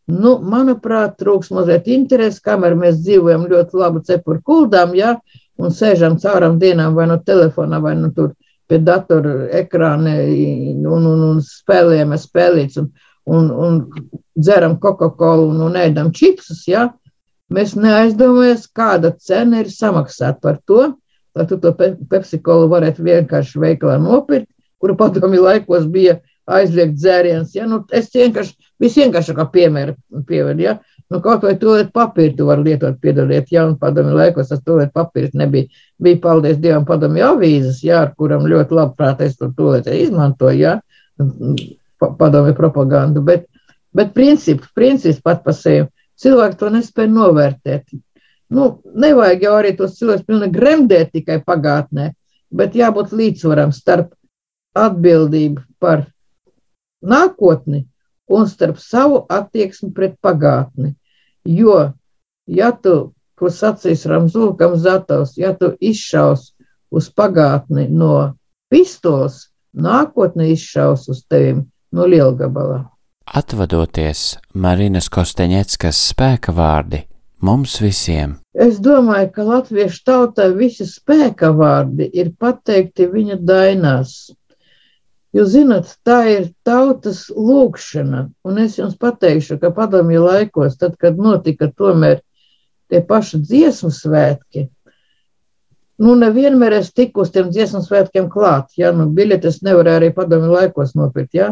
Nu, 0.08 0.38
manuprāt, 0.40 1.18
trūks 1.20 1.50
mazliet 1.52 1.88
interesi, 1.92 2.40
kamēr 2.44 2.78
mēs 2.80 3.02
dzīvojam 3.04 3.44
ļoti 3.52 3.76
labu 3.76 4.02
cepuru 4.08 4.40
kuldām, 4.46 4.94
ja, 4.96 5.18
un 5.60 5.74
sēžam 5.74 6.16
caurām 6.22 6.56
dienām 6.62 6.96
vai 6.96 7.10
no 7.10 7.18
telefona, 7.20 7.82
vai 7.84 7.98
no 8.00 8.14
tur 8.16 8.32
pie 8.68 8.80
datora 8.84 9.50
ekrāna 9.60 10.14
un, 10.24 11.10
un, 11.12 11.26
un 11.28 11.42
spēlējam 11.44 12.16
spēlīts 12.20 12.80
un, 12.80 12.88
un, 13.28 13.52
un 13.52 13.82
dzeram 14.40 14.78
Coca-Cola 14.80 15.50
un, 15.50 15.60
un 15.68 15.76
ēdam 15.80 16.14
čipsus, 16.16 16.64
ja, 16.72 16.88
mēs 17.52 17.76
neaizdomājamies, 17.76 18.68
kāda 18.76 19.12
cena 19.20 19.64
ir 19.64 19.72
samaksāt 19.72 20.40
par 20.44 20.62
to, 20.68 20.94
lai 21.38 21.46
tu 21.50 21.60
to 21.62 21.74
pepsikolu 22.12 22.70
varētu 22.72 23.06
vienkārši 23.06 23.62
veikalā 23.62 23.98
nopirkt, 24.02 24.50
kuru 24.82 24.98
padomi 24.98 25.40
laikos 25.42 25.88
bija 25.94 26.18
aizliegt 26.48 26.96
dzēriens. 26.98 27.56
Ja? 27.56 27.68
Nu, 27.70 27.82
es 27.94 28.10
vienkārši, 28.14 28.56
visvienkāršākā 28.84 29.48
piemēra 29.54 29.96
pievedu, 30.28 30.64
ja? 30.64 30.78
nu, 31.12 31.20
kaut 31.24 31.46
vai 31.46 31.56
to 31.60 31.76
papīru 31.94 32.36
tu 32.38 32.48
vari 32.50 32.66
lietot, 32.70 33.00
piedodiet, 33.04 33.52
ja, 33.52 33.66
un 33.68 33.78
padomi 33.80 34.16
laikos 34.16 34.52
tas 34.52 34.64
to 34.66 34.78
papīrs 34.94 35.36
nebija. 35.38 35.70
Bija, 36.04 36.22
paldies 36.24 36.60
Dievam, 36.64 36.86
padomi 36.88 37.24
avīzes, 37.26 37.82
ja, 37.86 38.04
ar 38.06 38.16
kuram 38.18 38.48
ļoti 38.50 38.76
labprāt 38.78 39.22
es 39.26 39.38
to 39.40 39.52
tolēt 39.58 39.90
izmantoju, 39.92 40.60
ja? 40.60 40.80
padomi 41.98 42.54
propagandu, 42.58 43.24
bet, 43.26 43.48
bet 43.96 44.14
princips, 44.14 44.70
princips 44.76 45.24
pat 45.24 45.44
pa 45.46 45.56
sevi. 45.56 45.88
Cilvēki 46.18 46.58
to 46.58 46.70
nespēja 46.74 47.14
novērtēt 47.14 47.94
nu, 48.54 48.68
nevajag 48.96 49.44
jau 49.48 49.56
arī 49.60 49.74
tos 49.78 49.98
cilvēkus 50.00 50.28
pilnīgi 50.28 50.56
gremdēt 50.56 51.12
tikai 51.16 51.40
pagātnē, 51.46 52.12
bet 52.54 52.78
jābūt 52.78 53.14
līdzsvaram 53.16 53.74
starp 53.76 54.14
atbildību 54.78 55.64
par 55.82 56.06
nākotni 57.02 57.86
un 58.28 58.48
starp 58.48 58.80
savu 58.80 59.24
attieksmi 59.30 59.92
pret 59.96 60.18
pagātni. 60.24 60.94
Jo, 61.48 61.94
ja 62.48 62.72
tu, 62.72 63.14
ko 63.38 63.52
sacīs 63.54 64.06
Ramzulkam 64.10 64.76
Zatovs, 64.80 65.38
ja 65.38 65.54
tu 65.56 65.74
izšaus 65.80 66.52
uz 66.92 67.10
pagātni 67.12 67.88
no 67.92 68.34
pistols, 68.72 69.48
nākotne 69.74 70.52
izšaus 70.52 71.08
uz 71.12 71.24
tevim 71.30 71.66
no 71.92 72.08
lielgabalā. 72.08 72.84
Atvadoties 73.28 74.38
Marinas 74.56 75.10
Kosteņeckas 75.12 76.00
spēka 76.14 76.54
vārdi 76.56 77.04
mums 77.42 77.78
visiem. 77.82 78.38
Es 78.58 78.80
domāju, 78.84 79.30
ka 79.36 79.46
latviešu 79.46 80.04
tautai 80.08 80.50
visi 80.58 80.88
spēka 80.90 81.52
vārdi 81.56 82.10
ir 82.14 82.34
pateikti 82.40 83.10
viņa 83.12 83.40
dainās. 83.46 84.16
Jūs 85.36 85.52
zināt, 85.54 85.92
tā 86.08 86.22
ir 86.32 86.48
tautas 86.66 87.28
lūkšana, 87.30 88.24
un 88.48 88.64
es 88.64 88.80
jums 88.80 88.96
pateikšu, 88.98 89.60
ka 89.62 89.70
padomju 89.76 90.24
laikos, 90.24 90.80
tad, 90.82 90.96
kad 90.98 91.20
notika 91.20 91.68
tomēr 91.70 92.24
tie 92.90 93.04
paši 93.06 93.44
dziesmu 93.44 93.92
svētki, 93.94 94.66
nu, 96.02 96.16
nevienmēr 96.16 96.78
es 96.80 96.90
tiku 96.96 97.26
uz 97.26 97.32
tiem 97.36 97.52
dziesmu 97.52 97.84
svētkiem 97.86 98.32
klāt, 98.34 98.72
ja, 98.80 98.94
nu, 98.96 99.10
biļetes 99.14 99.62
nevarēja 99.68 100.02
arī 100.02 100.12
padomju 100.16 100.54
laikos 100.56 100.96
nopirkt, 100.98 101.36
ja, 101.38 101.52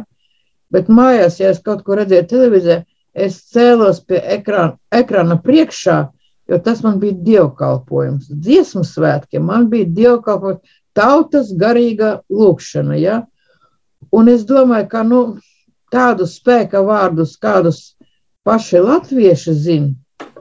bet 0.73 0.89
mājās, 0.89 1.39
ja 1.41 1.51
es 1.53 1.61
kaut 1.65 1.83
ko 1.85 1.99
redzēju 1.99 2.29
televīzē, 2.31 2.81
es 3.15 3.39
cēlos 3.53 4.01
pie 4.05 4.19
ekrāna, 4.37 4.75
ekrāna 4.91 5.39
priekšā, 5.41 5.99
jo 6.51 6.59
tas 6.61 6.83
man 6.85 6.99
bija 7.01 7.15
dievkalpojums. 7.25 8.27
Dziesmu 8.29 8.83
svētkiem 8.85 9.47
man 9.47 9.69
bija 9.71 9.87
dievkalpojums, 9.87 10.75
tautas 10.95 11.53
garīga 11.59 12.19
lūkšana, 12.31 12.99
ja, 12.99 13.21
Un 14.15 14.29
es 14.29 14.45
domāju, 14.47 14.87
ka 14.91 15.03
nu, 15.03 15.21
tādus 15.93 16.37
spēka 16.39 16.81
vārdus, 16.85 17.35
kādus 17.41 17.95
paši 18.45 18.81
latvieši 18.83 19.55
zina 19.65 20.31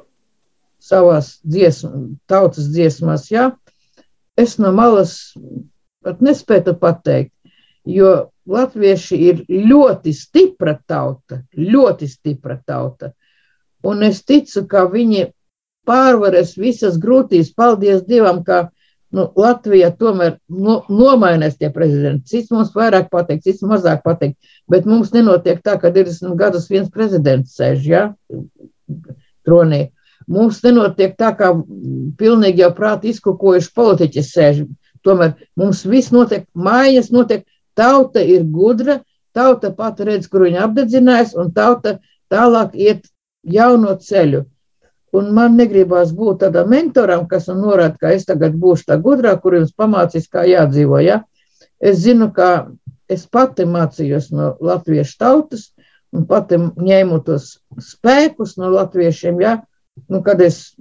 savās 0.85 1.39
dziesmās, 1.49 2.11
tautas 2.29 2.69
dziesmās, 2.75 3.31
jā, 3.33 3.49
es 4.37 4.59
no 4.61 4.73
malas 4.77 5.33
pat 6.05 6.21
nespētu 6.21 6.75
pateikt, 6.77 7.33
jo 7.89 8.13
latvieši 8.51 9.19
ir 9.29 9.43
ļoti 9.49 10.13
stipra 10.17 10.77
tauta, 10.87 11.41
ļoti 11.57 12.09
stipra 12.09 12.59
tauta. 12.67 13.13
Un 13.85 14.05
es 14.05 14.23
ticu, 14.25 14.65
ka 14.69 14.87
viņi 14.93 15.29
pārvarēs 15.89 16.55
visas 16.61 16.97
grūtības. 17.01 17.53
Paldies 17.57 18.05
Dievam, 18.09 18.43
ka 18.45 18.69
nu, 19.15 19.27
Latvija 19.39 19.91
tomēr 19.99 20.39
no, 20.49 20.81
nomainās 20.89 21.59
tie 21.61 21.71
prezidenti. 21.73 22.31
Cits 22.33 22.53
mums 22.55 22.73
vairāk 22.77 23.11
patīk, 23.13 23.43
cits 23.45 23.65
mazāk 23.67 24.03
patīk. 24.07 24.37
Bet 24.71 24.89
mums 24.89 25.13
nenotiek 25.15 25.61
tā, 25.65 25.77
ka 25.81 25.93
20 25.95 26.37
gadus 26.41 26.71
viens 26.73 26.91
prezidents 26.93 27.57
sēž 27.59 27.89
ja, 27.89 28.07
tronī. 29.47 29.87
Mums 30.31 30.63
nenotiek 30.65 31.17
tā, 31.21 31.35
kā 31.37 31.53
pilnīgi 32.19 32.65
jau 32.65 32.73
prāti 32.77 33.13
izkukojuši 33.13 33.75
politiķi 33.77 34.25
sēž. 34.25 34.65
Tomēr 35.05 35.35
mums 35.61 35.83
viss 35.85 36.15
notiek, 36.15 36.47
mājas 36.57 37.11
notiek, 37.13 37.45
tauta 37.77 38.23
ir 38.23 38.45
gudra, 38.51 39.01
tauta 39.35 39.73
pati 39.75 40.07
redz, 40.09 40.29
kur 40.31 40.47
viņa 40.47 40.65
apdedzinājās, 40.69 41.35
un 41.39 41.53
tauta 41.55 41.99
tālāk 42.33 42.75
iet 42.79 43.07
jauno 43.43 43.97
ceļu. 44.01 44.45
Un 45.15 45.31
man 45.35 45.55
negribās 45.55 46.11
būt 46.15 46.41
tādam 46.43 46.73
mentoram, 46.73 47.29
kas 47.31 47.47
man 47.51 47.61
norāda, 47.63 47.95
ka 48.01 48.11
es 48.17 48.27
tagad 48.27 48.57
būšu 48.59 48.89
tā 48.89 48.97
gudrā, 49.03 49.37
kur 49.39 49.55
jums 49.55 49.75
pamācīs, 49.79 50.27
kā 50.31 50.43
jādzīvo. 50.49 50.99
Ja? 51.05 51.21
Es 51.79 52.01
zinu, 52.03 52.33
ka 52.35 52.71
es 53.11 53.27
pati 53.31 53.67
mācījos 53.69 54.33
no 54.35 54.55
latviešu 54.65 55.19
tautas 55.21 55.69
un 56.15 56.27
pati 56.27 56.59
ņēmu 56.59 57.21
tos 57.27 57.61
spēkus 57.79 58.57
no 58.59 58.73
latviešiem. 58.75 59.39
Ja? 59.45 59.61
Nu, 60.11 60.23
kad 60.27 60.43
es 60.43 60.75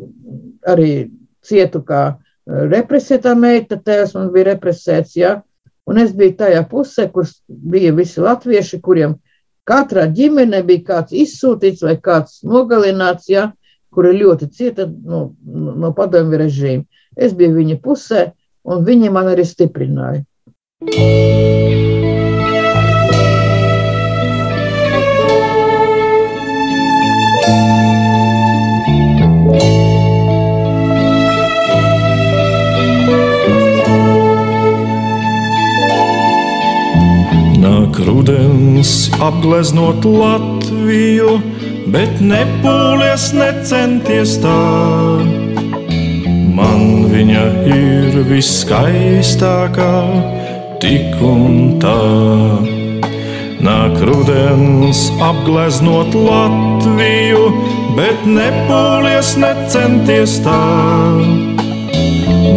arī 0.65 1.11
cietu 1.45 1.83
kā 1.85 2.03
represētā 2.47 3.35
meita, 3.37 3.77
tēvs 3.77 4.15
man 4.17 4.31
bija 4.33 4.53
represēts, 4.53 5.13
ja? 5.19 5.41
Un 5.89 5.99
es 6.03 6.13
biju 6.15 6.37
tajā 6.39 6.63
pusē, 6.69 7.09
kur 7.11 7.27
bija 7.47 7.93
visi 7.95 8.23
latvieši, 8.23 8.79
kuriem 8.81 9.17
katrā 9.67 10.07
ģimene 10.11 10.63
bija 10.67 10.87
kāds 10.91 11.15
izsūtīts 11.25 11.83
vai 11.85 11.97
kāds 11.97 12.41
nogalināts, 12.47 13.29
ja? 13.31 13.51
kura 13.93 14.09
ļoti 14.09 14.47
cieta 14.49 14.87
no, 14.89 15.35
no 15.45 15.91
padomju 15.93 16.39
režīma. 16.41 16.81
Es 17.13 17.35
biju 17.37 17.59
viņa 17.59 17.77
pusē, 17.83 18.23
un 18.65 18.81
viņi 18.87 19.13
man 19.13 19.29
arī 19.35 19.45
stiprināja. 19.45 20.25
Nāk 20.89 21.82
rudens 38.83 39.09
apgleznot 39.21 40.03
Latviju 40.03 41.39
bet 41.87 42.19
nepūlies, 42.19 43.31
necenties 43.33 44.35
tā. 44.43 45.23
Man 46.53 47.07
viņa 47.07 47.45
ir 47.71 48.17
viskaistākā, 48.27 49.93
tik 50.83 51.15
un 51.23 51.79
tā. 51.79 51.95
Nāk 53.63 53.95
rudens 54.03 55.07
apgleznot 55.23 56.11
Latviju, 56.11 57.47
bet 57.95 58.27
nepūlies, 58.27 59.37
necenties 59.39 60.41
tā. 60.43 60.59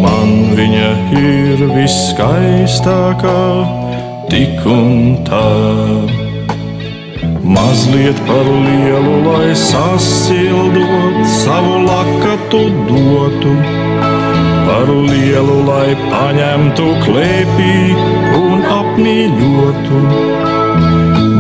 Man 0.03 0.57
viņa 0.59 0.93
ir 1.23 1.69
viskaistākā, 1.71 3.86
tik 4.31 4.65
un 4.67 5.17
tā. 5.27 5.47
Mazliet 7.47 8.19
par 8.27 8.47
lielu, 8.67 9.15
lai 9.27 9.55
sasildot, 9.55 11.21
savu 11.43 11.77
lakatu 11.87 12.63
dotu. 12.89 13.55
Par 14.67 14.89
lielu, 14.91 15.59
lai 15.69 15.95
paņemtu 16.09 16.87
klēpī 17.05 17.77
un 18.41 18.67
apmīļotu. 18.79 20.03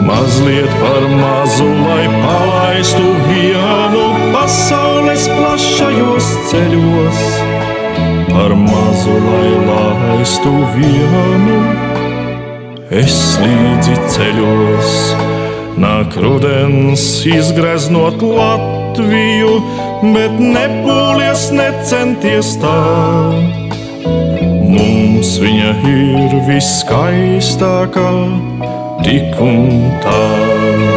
Mazliet 0.06 0.78
par 0.82 1.08
mazu, 1.22 1.66
lai 1.88 2.04
palaistu 2.22 3.08
vienu 3.26 4.04
pasaules 4.36 5.26
plašajos 5.34 6.30
ceļos. 6.52 7.26
Par 8.30 8.54
mazu, 8.62 9.18
lai 9.26 9.50
laistu 9.66 10.54
vienu, 10.76 11.58
es 12.90 13.16
līdzi 13.42 13.96
ceļos. 14.14 14.92
Nāk 15.76 16.14
rudens, 16.22 17.02
izgreznot 17.28 18.22
Latviju, 18.22 19.58
bet 20.14 20.38
nepūlies, 20.40 21.50
necenties 21.56 22.54
tā. 22.62 22.76
Mums 24.76 25.36
viņa 25.42 25.72
ir 25.90 26.38
viskaistākā, 26.48 28.12
tik 29.04 29.42
un 29.42 29.90
tā. 30.04 30.95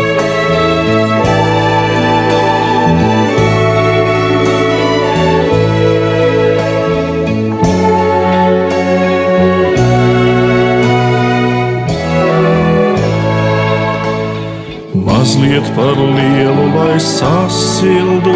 Mazliet 15.19 15.67
par 15.75 15.97
lielu, 16.15 16.65
lai 16.75 16.99
sasildu, 16.99 18.35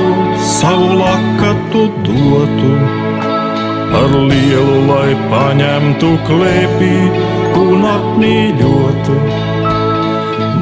savu 0.60 0.88
lakatu 1.00 1.84
dotu. 2.06 2.72
Par 3.92 4.12
lielu, 4.30 4.78
lai 4.90 5.12
paņemtu 5.32 6.10
klēpī 6.28 6.96
un 7.62 7.86
apmīļotu. 7.88 9.16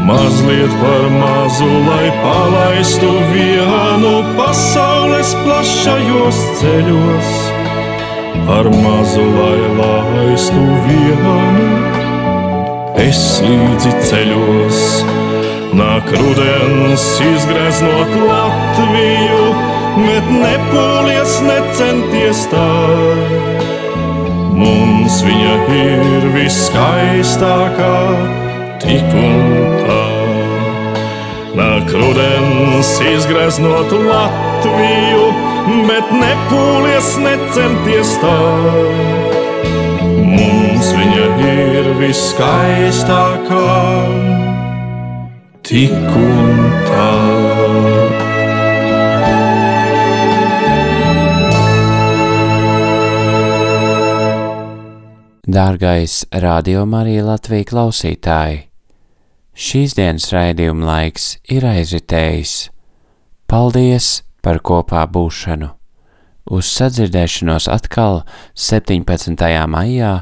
Mazliet 0.10 0.76
par 0.82 1.08
mazu, 1.16 1.70
lai 1.88 2.10
palaistu 2.26 3.10
vienu 3.32 4.14
pasaules 4.38 5.34
plašajos 5.46 6.44
ceļos. 6.60 7.32
Par 8.46 8.70
mazu, 8.84 9.26
lai 9.40 9.58
laistu 9.80 10.68
vienu, 10.86 11.40
es 13.08 13.26
līdzi 13.48 13.98
ceļos 14.12 14.86
Nāk 15.72 16.10
rudens, 16.12 17.04
izgreznot 17.24 18.10
Latviju, 18.28 19.44
bet 20.04 20.28
nepūlies, 20.36 21.38
necenties 21.46 22.42
tā. 22.52 22.72
Mums 24.52 25.22
viņa 25.24 25.54
ir 25.78 26.28
viskaistākā, 26.36 27.94
tik 28.84 29.16
un 29.16 29.48
tā. 29.86 30.04
Nāk 31.56 31.96
rudens, 31.96 32.92
izgreznot 33.14 33.96
Latviju, 33.96 35.26
bet 35.88 36.16
nepūlies, 36.20 37.16
necenties 37.24 38.18
tā. 38.20 38.38
Mums 40.36 40.96
viņa 41.00 41.34
ir 41.56 41.94
viskaistākā 42.04 43.68
tik 45.72 45.94
un 45.96 46.58
tā. 46.84 47.04
Dārgais 55.52 56.26
Radio 56.44 56.84
Marija 56.84 57.24
Latvija 57.24 57.70
klausītāji, 57.72 58.58
šīs 59.56 59.96
dienas 59.96 60.28
raidījuma 60.36 60.90
laiks 60.90 61.30
ir 61.48 61.64
aizritējis. 61.72 62.56
Paldies 63.48 64.10
par 64.44 64.60
kopā 64.60 65.06
būšanu! 65.08 65.72
Uz 66.52 66.68
sadzirdēšanos 66.68 67.70
atkal 67.72 68.26
17. 68.60 69.48
maijā, 69.72 70.14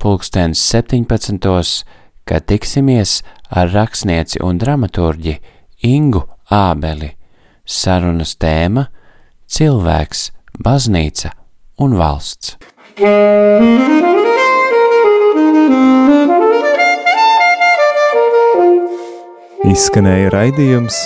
pulkstens 0.00 0.64
17. 0.72 1.84
kad 2.24 2.48
tiksimies 2.48 3.18
ar 3.54 3.70
rakstnieci 3.70 4.42
un 4.42 4.58
dramaturģi 4.58 5.34
Ingu 5.86 6.24
Ābeli. 6.50 7.12
Sarunas 7.64 8.34
tēma- 8.36 8.88
cilvēks, 9.54 10.30
baznīca 10.58 11.30
un 11.78 11.94
valsts. 12.00 12.56
Izskanēja 19.64 20.28
raidījums 20.34 20.98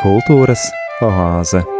Kultūras 0.00 0.64
oāze. 1.04 1.79